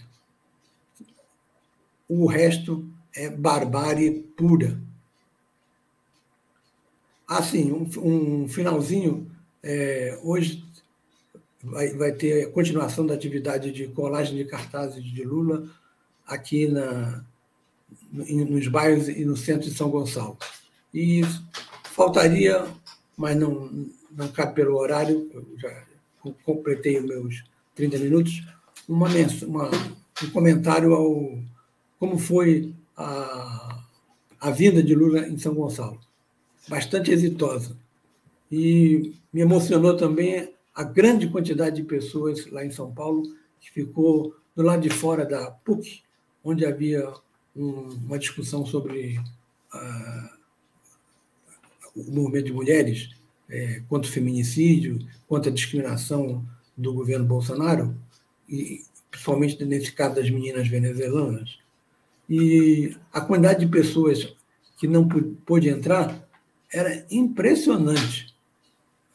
O 2.08 2.26
resto 2.26 2.90
é 3.14 3.30
barbárie 3.30 4.24
pura. 4.38 4.82
Assim, 7.28 7.72
um, 7.72 7.88
um 8.44 8.48
finalzinho. 8.48 9.30
É, 9.62 10.18
hoje 10.24 10.64
vai, 11.64 11.90
vai 11.90 12.12
ter 12.12 12.52
continuação 12.52 13.06
da 13.06 13.14
atividade 13.14 13.72
de 13.72 13.88
colagem 13.88 14.38
de 14.38 14.46
cartazes 14.46 15.04
de 15.04 15.24
Lula 15.24 15.68
aqui 16.26 16.68
na, 16.68 17.24
nos 18.12 18.68
bairros 18.68 19.08
e 19.10 19.26
no 19.26 19.36
centro 19.36 19.70
de 19.70 19.76
São 19.76 19.90
Gonçalo. 19.90 20.38
E 20.94 21.22
faltaria, 21.84 22.66
mas 23.18 23.36
não, 23.36 23.70
não 24.12 24.28
cabe 24.30 24.56
pelo 24.56 24.78
horário, 24.78 25.30
eu 25.34 25.46
já 25.58 25.84
completei 26.44 27.00
os 27.00 27.06
meus 27.06 27.44
30 27.76 27.98
minutos, 28.00 28.44
uma, 28.88 29.08
uma, 29.46 29.70
um 30.24 30.30
comentário 30.32 30.94
ao 30.94 31.38
como 32.00 32.18
foi 32.18 32.74
a, 32.96 33.84
a 34.40 34.52
vinda 34.52 34.84
de 34.84 34.94
Lula 34.94 35.28
em 35.28 35.38
São 35.38 35.54
Gonçalo. 35.54 36.00
Bastante 36.68 37.12
exitosa. 37.12 37.78
E 38.52 39.14
me 39.32 39.42
emocionou 39.42 39.96
também 39.96 40.54
a 40.74 40.84
grande 40.84 41.28
quantidade 41.30 41.78
de 41.78 41.84
pessoas 41.84 42.50
lá 42.52 42.66
em 42.66 42.72
São 42.72 42.94
Paulo 42.94 43.24
que 43.60 43.72
ficou 43.72 44.36
do 44.56 44.64
lado 44.64 44.82
de 44.82 44.90
fora 44.90 45.26
da 45.26 45.52
PUC, 45.52 46.02
onde 46.44 46.66
havia 46.66 47.12
um, 47.56 47.98
uma 48.06 48.20
discussão 48.20 48.66
sobre 48.66 49.18
uh, 49.74 50.38
o 51.96 52.12
movimento 52.12 52.46
de 52.46 52.54
mulheres 52.54 53.10
é, 53.50 53.82
contra 53.88 54.10
o 54.10 54.14
feminicídio, 54.14 55.00
contra 55.28 55.50
a 55.50 55.54
discriminação 55.54 56.46
do 56.76 56.94
governo 56.94 57.26
Bolsonaro, 57.26 57.96
e 58.48 58.82
principalmente 59.10 59.64
nesse 59.66 59.92
caso 59.92 60.16
das 60.16 60.30
meninas 60.30 60.68
venezuelanas. 60.68 61.58
E 62.30 62.96
a 63.12 63.22
quantidade 63.22 63.66
de 63.66 63.72
pessoas 63.72 64.36
que 64.78 64.88
não 64.88 65.08
pôde 65.46 65.70
entrar 65.70 66.27
era 66.72 67.06
impressionante. 67.10 68.36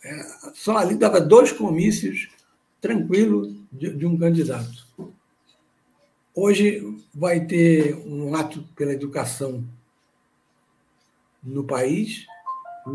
É, 0.04 0.22
só 0.54 0.76
ali 0.76 0.96
dava 0.96 1.20
dois 1.20 1.52
comícios 1.52 2.28
tranquilo 2.80 3.54
de, 3.70 3.94
de 3.94 4.06
um 4.06 4.18
candidato. 4.18 4.86
Hoje 6.34 6.82
vai 7.14 7.44
ter 7.44 7.94
um 8.06 8.34
ato 8.34 8.62
pela 8.74 8.92
educação 8.92 9.64
no 11.42 11.64
país, 11.64 12.26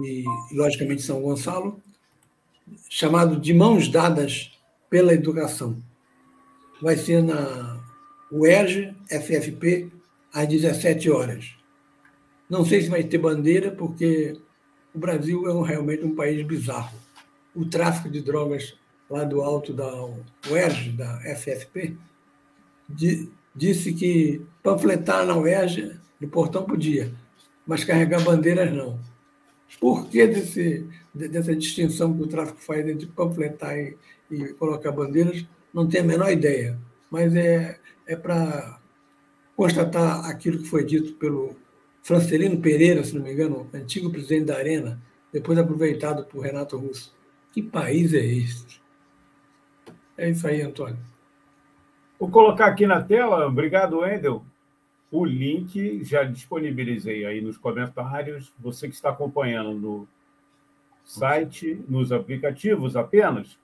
e, 0.04 0.24
logicamente, 0.52 1.02
São 1.02 1.22
Gonçalo, 1.22 1.82
chamado 2.90 3.40
de 3.40 3.54
Mãos 3.54 3.88
Dadas 3.88 4.52
pela 4.90 5.14
Educação. 5.14 5.82
Vai 6.82 6.98
ser 6.98 7.24
na 7.24 7.82
UERJ, 8.32 8.96
FFP, 9.08 9.92
às 10.34 10.48
17 10.48 11.10
horas. 11.10 11.56
Não 12.50 12.66
sei 12.66 12.82
se 12.82 12.90
vai 12.90 13.04
ter 13.04 13.18
bandeira, 13.18 13.72
porque 13.72 14.38
o 14.98 15.00
Brasil 15.00 15.48
é 15.48 15.54
um, 15.54 15.62
realmente 15.62 16.04
um 16.04 16.16
país 16.16 16.44
bizarro. 16.46 16.98
O 17.56 17.64
tráfico 17.66 18.10
de 18.10 18.20
drogas 18.20 18.76
lá 19.08 19.24
do 19.24 19.42
alto 19.42 19.72
da 19.72 19.88
UERJ, 20.50 20.94
da 20.94 21.20
FFP, 21.36 21.96
de, 22.90 23.30
disse 23.56 23.94
que 23.94 24.42
panfletar 24.64 25.24
na 25.24 25.38
UERJ, 25.38 26.00
no 26.20 26.28
portão 26.28 26.64
podia, 26.64 27.14
mas 27.66 27.84
carregar 27.84 28.24
bandeiras 28.24 28.74
não. 28.74 29.00
Por 29.80 30.08
que 30.10 30.26
desse, 30.26 30.88
dessa 31.14 31.56
distinção 31.56 32.16
que 32.18 32.24
o 32.24 32.28
tráfico 32.28 32.60
faz 32.60 32.88
entre 32.88 33.06
panfletar 33.06 33.78
e, 33.78 33.96
e 34.32 34.48
colocar 34.54 34.92
bandeiras? 34.92 35.46
Não 35.72 35.88
tenho 35.88 36.06
a 36.06 36.08
menor 36.08 36.32
ideia, 36.32 36.80
mas 37.12 37.36
é, 37.36 37.80
é 38.08 38.16
para 38.16 38.80
constatar 39.56 40.26
aquilo 40.26 40.58
que 40.58 40.68
foi 40.68 40.84
dito 40.84 41.14
pelo 41.14 41.56
Francelino 42.08 42.62
Pereira, 42.62 43.04
se 43.04 43.14
não 43.14 43.22
me 43.22 43.34
engano, 43.34 43.70
antigo 43.74 44.10
presidente 44.10 44.46
da 44.46 44.56
Arena, 44.56 44.98
depois 45.30 45.60
aproveitado 45.60 46.24
por 46.24 46.40
Renato 46.40 46.78
Russo. 46.78 47.14
Que 47.52 47.62
país 47.62 48.14
é 48.14 48.26
este? 48.26 48.82
É 50.18 50.30
isso 50.30 50.48
aí, 50.48 50.62
Antônio. 50.62 50.98
Vou 52.18 52.30
colocar 52.32 52.68
aqui 52.68 52.88
na 52.88 53.04
tela, 53.04 53.46
obrigado, 53.46 54.00
Wendel, 54.00 54.42
o 55.12 55.26
link, 55.26 56.02
já 56.06 56.24
disponibilizei 56.24 57.26
aí 57.26 57.42
nos 57.42 57.58
comentários. 57.58 58.54
Você 58.58 58.88
que 58.88 58.96
está 58.96 59.10
acompanhando 59.10 59.74
no 59.74 60.08
site, 61.04 61.84
nos 61.90 62.14
aplicativos 62.14 62.96
apenas, 62.96 63.60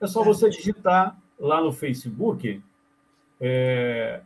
é 0.00 0.06
só 0.06 0.22
você 0.22 0.48
digitar 0.48 1.20
lá 1.36 1.60
no 1.60 1.72
Facebook 1.72 2.62
é, 3.40 4.20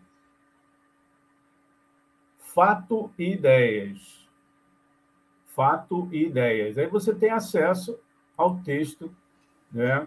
Fato 2.54 3.10
e 3.18 3.32
Ideias. 3.32 4.28
Fato 5.46 6.08
e 6.12 6.26
Ideias. 6.26 6.76
Aí 6.76 6.86
você 6.86 7.14
tem 7.14 7.30
acesso 7.30 7.98
ao 8.36 8.58
texto 8.58 9.14
né, 9.70 10.06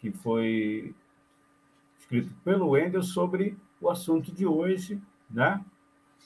que 0.00 0.10
foi 0.10 0.94
escrito 1.98 2.32
pelo 2.44 2.70
Wendel 2.70 3.02
sobre 3.02 3.56
o 3.80 3.88
assunto 3.88 4.32
de 4.32 4.46
hoje, 4.46 5.00
né? 5.30 5.64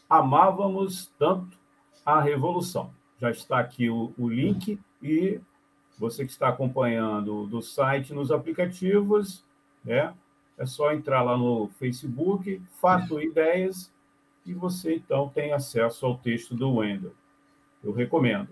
Amávamos 0.08 1.12
tanto 1.18 1.58
a 2.04 2.20
revolução. 2.20 2.92
Já 3.18 3.30
está 3.30 3.58
aqui 3.58 3.90
o, 3.90 4.12
o 4.18 4.28
link 4.28 4.78
e 5.02 5.40
você 5.98 6.24
que 6.24 6.30
está 6.30 6.48
acompanhando 6.48 7.46
do 7.46 7.60
site 7.60 8.14
nos 8.14 8.32
aplicativos, 8.32 9.44
né? 9.84 10.14
É 10.56 10.66
só 10.66 10.92
entrar 10.92 11.22
lá 11.22 11.36
no 11.36 11.68
Facebook, 11.78 12.62
Fato 12.80 13.20
Ideias, 13.20 13.92
e 14.44 14.52
você 14.54 14.96
então 14.96 15.28
tem 15.28 15.52
acesso 15.52 16.04
ao 16.06 16.18
texto 16.18 16.54
do 16.54 16.76
Wendel. 16.76 17.12
Eu 17.82 17.92
recomendo. 17.92 18.48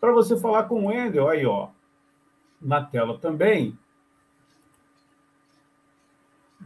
Para 0.00 0.12
você 0.12 0.36
falar 0.38 0.64
com 0.64 0.84
o 0.84 0.88
Wendel, 0.88 1.28
aí 1.28 1.46
ó, 1.46 1.68
na 2.60 2.82
tela 2.82 3.16
também, 3.18 3.78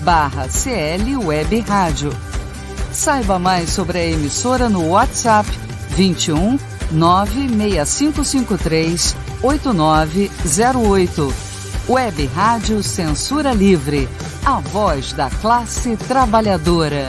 barra 0.00 0.48
CL 0.48 1.16
Web 1.16 1.60
Rádio. 1.60 2.10
Saiba 2.92 3.38
mais 3.38 3.70
sobre 3.70 3.98
a 3.98 4.06
emissora 4.06 4.68
no 4.68 4.88
WhatsApp 4.88 5.48
21 5.90 6.58
96553 6.90 9.14
8908. 9.42 11.32
Web 11.88 12.26
Rádio 12.26 12.82
Censura 12.82 13.52
Livre, 13.52 14.08
a 14.44 14.60
voz 14.60 15.12
da 15.12 15.30
classe 15.30 15.96
trabalhadora. 15.96 17.08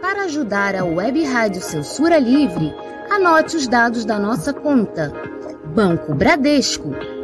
Para 0.00 0.24
ajudar 0.24 0.74
a 0.74 0.84
Web 0.84 1.22
Rádio 1.24 1.60
Censura 1.60 2.18
Livre, 2.18 2.74
anote 3.10 3.56
os 3.56 3.68
dados 3.68 4.04
da 4.04 4.18
nossa 4.18 4.52
conta. 4.52 5.12
Banco 5.74 6.14
Bradesco, 6.14 6.94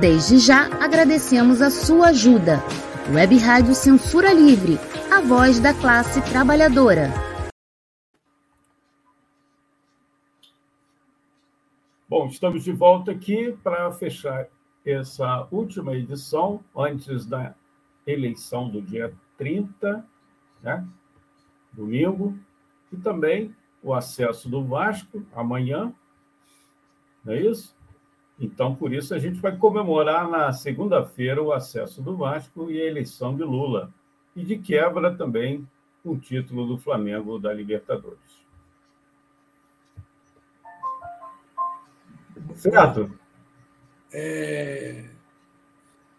Desde 0.00 0.38
já 0.38 0.66
agradecemos 0.80 1.60
a 1.60 1.70
sua 1.70 2.10
ajuda. 2.10 2.62
Web 3.12 3.36
Rádio 3.38 3.74
Censura 3.74 4.32
Livre, 4.32 4.78
a 5.10 5.20
voz 5.20 5.58
da 5.58 5.74
classe 5.74 6.22
trabalhadora. 6.30 7.08
Bom, 12.08 12.28
estamos 12.28 12.62
de 12.62 12.70
volta 12.70 13.10
aqui 13.10 13.58
para 13.64 13.90
fechar 13.90 14.46
essa 14.86 15.48
última 15.50 15.96
edição, 15.96 16.62
antes 16.76 17.26
da 17.26 17.56
eleição 18.06 18.70
do 18.70 18.80
dia 18.80 19.12
30, 19.36 20.06
né? 20.62 20.86
domingo, 21.72 22.38
e 22.92 22.96
também 22.96 23.52
o 23.82 23.92
acesso 23.92 24.48
do 24.48 24.64
Vasco 24.64 25.26
amanhã, 25.34 25.92
não 27.24 27.32
é 27.32 27.42
isso? 27.42 27.77
Então, 28.40 28.74
por 28.74 28.92
isso, 28.92 29.14
a 29.14 29.18
gente 29.18 29.40
vai 29.40 29.56
comemorar 29.56 30.28
na 30.28 30.52
segunda-feira 30.52 31.42
o 31.42 31.52
acesso 31.52 32.00
do 32.00 32.16
Vasco 32.16 32.70
e 32.70 32.80
a 32.80 32.86
eleição 32.86 33.34
de 33.34 33.42
Lula. 33.42 33.92
E 34.36 34.44
de 34.44 34.56
quebra 34.56 35.14
também 35.14 35.66
o 36.04 36.16
título 36.16 36.66
do 36.66 36.78
Flamengo 36.78 37.38
da 37.38 37.52
Libertadores. 37.52 38.46
Certo? 42.54 43.10
É, 44.12 45.04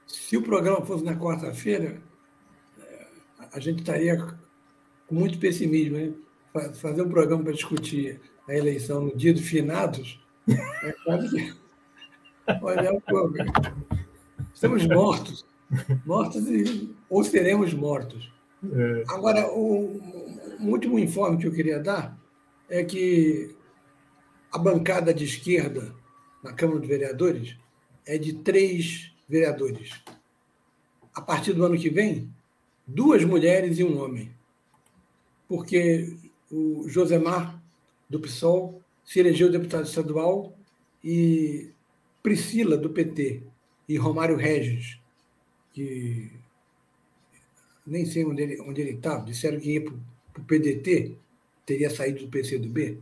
se 0.06 0.36
o 0.36 0.44
programa 0.44 0.86
fosse 0.86 1.04
na 1.04 1.16
quarta-feira, 1.16 2.02
a 3.54 3.60
gente 3.60 3.80
estaria 3.80 4.18
com 5.08 5.16
muito 5.16 5.40
pessimismo. 5.40 5.98
Né? 5.98 6.14
Fazer 6.76 7.02
um 7.02 7.10
programa 7.10 7.44
para 7.44 7.54
discutir 7.54 8.20
a 8.48 8.54
eleição 8.54 9.06
no 9.06 9.16
dia 9.16 9.34
dos 9.34 9.48
finados 9.48 10.20
é 10.84 10.92
quase 11.04 11.56
Olha, 12.62 13.02
estamos 14.54 14.86
mortos. 14.88 15.46
Mortos 16.06 16.48
e, 16.48 16.96
ou 17.10 17.24
seremos 17.24 17.74
mortos. 17.74 18.32
É. 18.64 19.04
Agora, 19.08 19.48
o, 19.52 20.02
o 20.60 20.66
último 20.66 20.98
informe 20.98 21.38
que 21.38 21.48
eu 21.48 21.52
queria 21.52 21.80
dar 21.80 22.18
é 22.68 22.84
que 22.84 23.56
a 24.52 24.58
bancada 24.58 25.14
de 25.14 25.26
esquerda 25.26 25.94
na 26.44 26.54
Câmara 26.54 26.80
dos 26.80 26.88
Vereadores 26.88 27.56
é 28.06 28.18
de 28.18 28.34
três 28.34 29.12
vereadores. 29.28 30.02
A 31.14 31.22
partir 31.22 31.54
do 31.54 31.64
ano 31.64 31.78
que 31.78 31.90
vem, 31.90 32.34
duas 32.86 33.24
mulheres 33.24 33.78
e 33.78 33.84
um 33.84 34.02
homem. 34.04 34.32
Porque 35.48 36.18
o 36.52 36.88
Josemar, 36.88 37.62
do 38.10 38.20
PSOL, 38.20 38.82
se 39.06 39.20
elegeu 39.20 39.52
deputado 39.52 39.86
estadual 39.86 40.54
e 41.04 41.72
Priscila, 42.30 42.78
do 42.78 42.92
PT, 42.92 43.42
e 43.88 43.98
Romário 43.98 44.36
Regis, 44.36 45.00
que 45.74 46.30
nem 47.88 48.06
sei 48.06 48.24
onde 48.24 48.44
ele 48.44 48.62
onde 48.62 48.82
ele 48.82 48.92
estava, 48.92 49.26
disseram 49.26 49.60
que 49.60 49.72
ia 49.72 49.82
para 49.82 49.94
o 50.40 50.46
PDT, 50.46 51.16
teria 51.66 51.90
saído 51.90 52.20
do 52.20 52.28
PCdoB, 52.28 53.00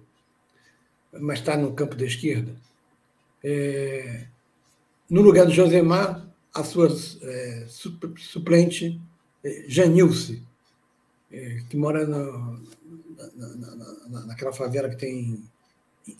mas 1.12 1.40
está 1.40 1.58
no 1.58 1.74
campo 1.74 1.94
da 1.98 2.06
esquerda. 2.06 2.56
É, 3.44 4.28
no 5.10 5.22
lugar 5.22 5.46
do 5.46 5.52
Josemar, 5.52 6.26
a 6.54 6.64
sua 6.64 6.88
é, 7.22 7.66
suplente, 7.68 8.98
é, 9.44 9.66
Janilce, 9.68 10.42
é, 11.30 11.64
que 11.70 11.76
mora 11.76 12.08
na, 12.08 12.62
na, 13.36 13.76
na, 14.08 14.26
naquela 14.28 14.54
favela 14.54 14.88
que 14.88 14.96
tem 14.96 15.44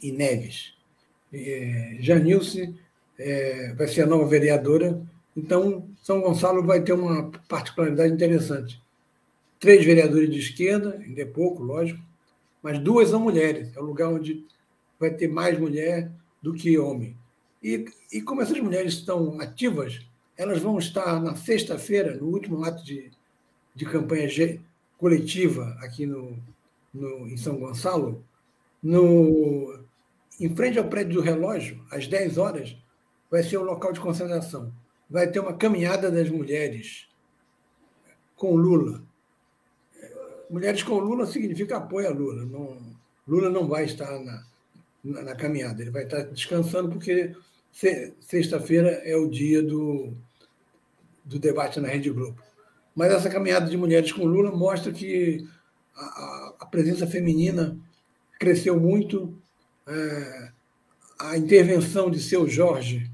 em 0.04 0.12
Neves. 0.12 0.74
É, 1.32 1.98
Janilce 2.02 2.76
é, 3.18 3.74
vai 3.74 3.88
ser 3.88 4.04
a 4.04 4.08
nova 4.08 4.26
vereadora. 4.26 5.02
Então, 5.36 5.88
São 6.02 6.22
Gonçalo 6.22 6.64
vai 6.64 6.82
ter 6.82 6.94
uma 6.94 7.32
particularidade 7.48 8.14
interessante. 8.14 8.82
Três 9.60 9.86
vereadores 9.86 10.30
de 10.30 10.40
esquerda, 10.40 11.00
ainda 11.04 11.22
é 11.22 11.26
pouco, 11.26 11.64
lógico, 11.64 12.02
mas 12.62 12.80
duas 12.80 13.10
são 13.10 13.20
mulheres. 13.20 13.76
É 13.76 13.80
o 13.80 13.86
lugar 13.86 14.10
onde 14.10 14.46
vai 15.00 15.12
ter 15.12 15.28
mais 15.28 15.60
mulher 15.60 16.12
do 16.42 16.54
que 16.54 16.78
homem. 16.78 17.16
E, 17.62 17.86
e 18.12 18.22
como 18.22 18.42
essas 18.42 18.60
mulheres 18.60 18.94
estão 18.94 19.40
ativas, 19.40 20.00
elas 20.38 20.60
vão 20.60 20.78
estar 20.78 21.22
na 21.22 21.36
sexta-feira, 21.36 22.16
no 22.16 22.28
último 22.28 22.64
ato 22.64 22.84
de, 22.84 23.12
de 23.76 23.86
campanha 23.86 24.28
coletiva 24.98 25.78
aqui 25.82 26.06
no, 26.06 26.38
no, 26.94 27.28
em 27.28 27.38
São 27.38 27.58
Gonçalo, 27.58 28.24
no, 28.82 29.80
em 30.40 30.56
frente 30.56 30.78
ao 30.78 30.88
prédio 30.88 31.16
do 31.16 31.22
relógio, 31.22 31.84
às 31.90 32.08
10 32.08 32.38
horas, 32.38 32.78
vai 33.30 33.44
ser 33.44 33.58
o 33.58 33.64
local 33.64 33.92
de 33.92 34.00
concentração. 34.00 34.72
Vai 35.10 35.30
ter 35.30 35.40
uma 35.40 35.56
caminhada 35.56 36.12
das 36.12 36.30
mulheres 36.30 37.08
com 38.36 38.56
Lula. 38.56 39.02
Mulheres 40.50 40.84
com 40.84 41.00
Lula 41.00 41.26
significa 41.26 41.78
apoio 41.78 42.08
a 42.08 42.12
Lula. 42.12 42.46
Não, 42.46 42.78
Lula 43.28 43.50
não 43.50 43.68
vai 43.68 43.86
estar 43.86 44.20
na, 44.20 44.44
na, 45.04 45.22
na 45.24 45.36
caminhada, 45.36 45.82
ele 45.82 45.92
vai 45.92 46.04
estar 46.04 46.24
descansando, 46.24 46.90
porque 46.90 47.36
sexta-feira 48.22 48.90
é 49.04 49.16
o 49.16 49.30
dia 49.30 49.62
do, 49.62 50.14
do 51.24 51.38
debate 51.38 51.80
na 51.80 51.90
Rede 51.90 52.10
Globo. 52.10 52.42
Mas 52.96 53.12
essa 53.12 53.30
caminhada 53.30 53.70
de 53.70 53.78
mulheres 53.78 54.12
com 54.12 54.26
Lula 54.26 54.52
mostra 54.52 54.92
que 54.92 55.48
a, 55.96 56.54
a 56.60 56.66
presença 56.66 57.06
feminina 57.06 57.78
cresceu 58.40 58.80
muito. 58.80 59.38
É, 59.86 60.52
a 61.20 61.38
intervenção 61.38 62.12
de 62.12 62.22
seu 62.22 62.48
Jorge 62.48 63.10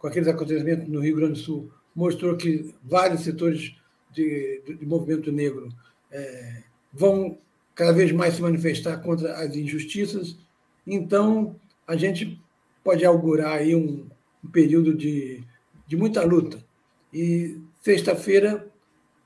com 0.00 0.06
aqueles 0.08 0.26
acontecimentos 0.26 0.88
no 0.88 1.00
Rio 1.00 1.16
Grande 1.16 1.34
do 1.34 1.38
Sul, 1.38 1.70
mostrou 1.94 2.36
que 2.36 2.74
vários 2.82 3.20
setores 3.20 3.76
de, 4.10 4.62
de, 4.66 4.74
de 4.74 4.86
movimento 4.86 5.30
negro 5.30 5.68
é, 6.10 6.62
vão 6.92 7.38
cada 7.74 7.92
vez 7.92 8.10
mais 8.10 8.34
se 8.34 8.42
manifestar 8.42 8.96
contra 8.98 9.36
as 9.36 9.54
injustiças. 9.54 10.38
Então, 10.86 11.54
a 11.86 11.96
gente 11.96 12.42
pode 12.82 13.04
augurar 13.04 13.58
aí 13.58 13.74
um, 13.74 14.08
um 14.42 14.50
período 14.50 14.94
de, 14.94 15.44
de 15.86 15.96
muita 15.96 16.24
luta. 16.24 16.64
E 17.12 17.60
sexta-feira, 17.82 18.66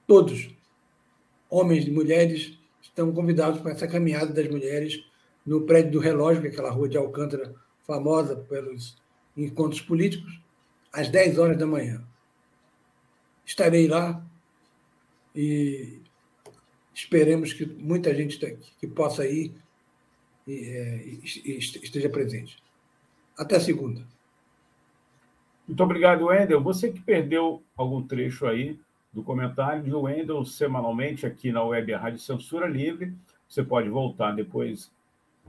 todos, 0.07 0.51
homens 1.49 1.87
e 1.87 1.91
mulheres, 1.91 2.59
estão 2.83 3.13
convidados 3.13 3.61
para 3.61 3.73
essa 3.73 3.87
caminhada 3.87 4.33
das 4.33 4.49
mulheres 4.49 5.05
no 5.47 5.63
prédio 5.63 5.93
do 5.93 5.99
relógio, 6.01 6.43
que 6.43 6.49
é 6.49 6.51
aquela 6.51 6.71
rua 6.71 6.89
de 6.89 6.97
Alcântara 6.97 7.55
famosa 7.87 8.35
pelos 8.35 8.97
encontros 9.37 9.81
políticos, 9.81 10.44
às 10.95 11.09
10 11.09 11.39
horas 11.39 11.59
da 11.59 11.67
manhã. 11.67 12.03
Estarei 13.45 13.89
lá 13.89 14.25
e 15.35 16.01
esperemos 16.95 17.53
que 17.53 17.67
muita 17.67 18.15
gente 18.15 18.39
que 18.79 18.87
possa 18.87 19.27
ir 19.27 19.53
e, 20.47 20.55
é, 20.69 21.05
esteja 21.27 22.09
presente. 22.09 22.63
Até 23.37 23.59
segunda. 23.59 24.07
Muito 25.67 25.83
obrigado, 25.83 26.27
Wendel. 26.27 26.63
Você 26.63 26.93
que 26.93 27.01
perdeu 27.01 27.63
algum 27.77 28.07
trecho 28.07 28.47
aí 28.47 28.79
do 29.13 29.23
comentário 29.23 29.83
de 29.83 29.93
Wendel 29.93 30.45
semanalmente 30.45 31.27
aqui 31.27 31.51
na 31.51 31.63
Web 31.65 31.93
Rádio 31.93 32.21
Censura 32.21 32.69
Livre, 32.69 33.15
você 33.49 33.65
pode 33.65 33.89
voltar 33.89 34.33
depois 34.33 34.93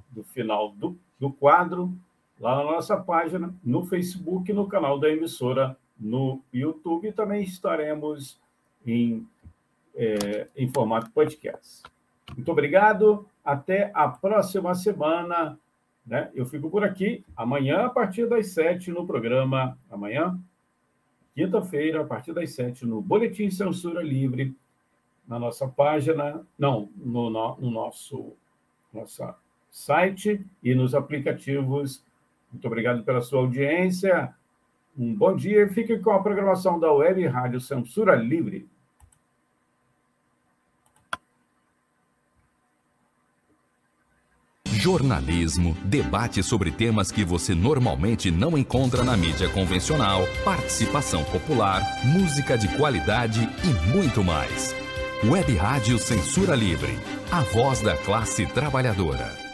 do 0.09 0.23
final 0.23 0.71
do, 0.71 0.97
do 1.19 1.31
quadro, 1.31 1.93
lá 2.39 2.57
na 2.57 2.63
nossa 2.63 2.97
página, 2.97 3.53
no 3.63 3.85
Facebook, 3.85 4.51
no 4.51 4.67
canal 4.67 4.99
da 4.99 5.09
emissora, 5.09 5.77
no 5.99 6.41
YouTube, 6.53 7.11
também 7.13 7.43
estaremos 7.43 8.39
em, 8.85 9.25
é, 9.95 10.47
em 10.55 10.71
formato 10.71 11.09
podcast. 11.11 11.83
Muito 12.35 12.51
obrigado, 12.51 13.25
até 13.43 13.91
a 13.93 14.07
próxima 14.07 14.73
semana. 14.73 15.57
Né? 16.05 16.29
Eu 16.33 16.45
fico 16.45 16.69
por 16.69 16.83
aqui 16.83 17.23
amanhã, 17.35 17.85
a 17.85 17.89
partir 17.89 18.27
das 18.27 18.47
sete, 18.47 18.91
no 18.91 19.07
programa. 19.07 19.77
Amanhã, 19.89 20.39
quinta-feira, 21.33 22.01
a 22.01 22.05
partir 22.05 22.33
das 22.33 22.51
sete, 22.51 22.85
no 22.85 23.01
Boletim 23.01 23.49
Censura 23.49 24.01
Livre, 24.01 24.55
na 25.27 25.39
nossa 25.39 25.67
página, 25.67 26.45
não, 26.57 26.89
no, 26.95 27.29
no, 27.29 27.55
no 27.57 27.71
nosso 27.71 28.33
nossa 28.93 29.35
site 29.69 30.45
e 30.63 30.73
nos 30.73 30.95
aplicativos. 30.95 32.03
Muito 32.55 32.67
obrigado 32.67 33.03
pela 33.03 33.19
sua 33.19 33.39
audiência. 33.39 34.33
Um 34.97 35.13
bom 35.13 35.35
dia 35.35 35.63
e 35.63 35.69
fique 35.69 35.99
com 35.99 36.11
a 36.11 36.23
programação 36.23 36.79
da 36.79 36.91
Web 36.91 37.27
Rádio 37.27 37.59
Censura 37.59 38.15
Livre. 38.15 38.67
jornalismo, 44.67 45.75
debate 45.85 46.43
sobre 46.43 46.69
temas 46.69 47.11
que 47.11 47.25
você 47.25 47.55
normalmente 47.55 48.29
não 48.29 48.55
encontra 48.55 49.03
na 49.03 49.17
mídia 49.17 49.49
convencional, 49.49 50.21
participação 50.43 51.23
popular, 51.23 51.81
música 52.05 52.55
de 52.55 52.67
qualidade 52.77 53.49
e 53.63 53.89
muito 53.89 54.23
mais. 54.23 54.75
Web 55.23 55.55
Rádio 55.55 55.97
Censura 55.97 56.53
Livre, 56.53 56.99
a 57.31 57.41
voz 57.41 57.81
da 57.81 57.97
classe 57.97 58.45
trabalhadora. 58.45 59.44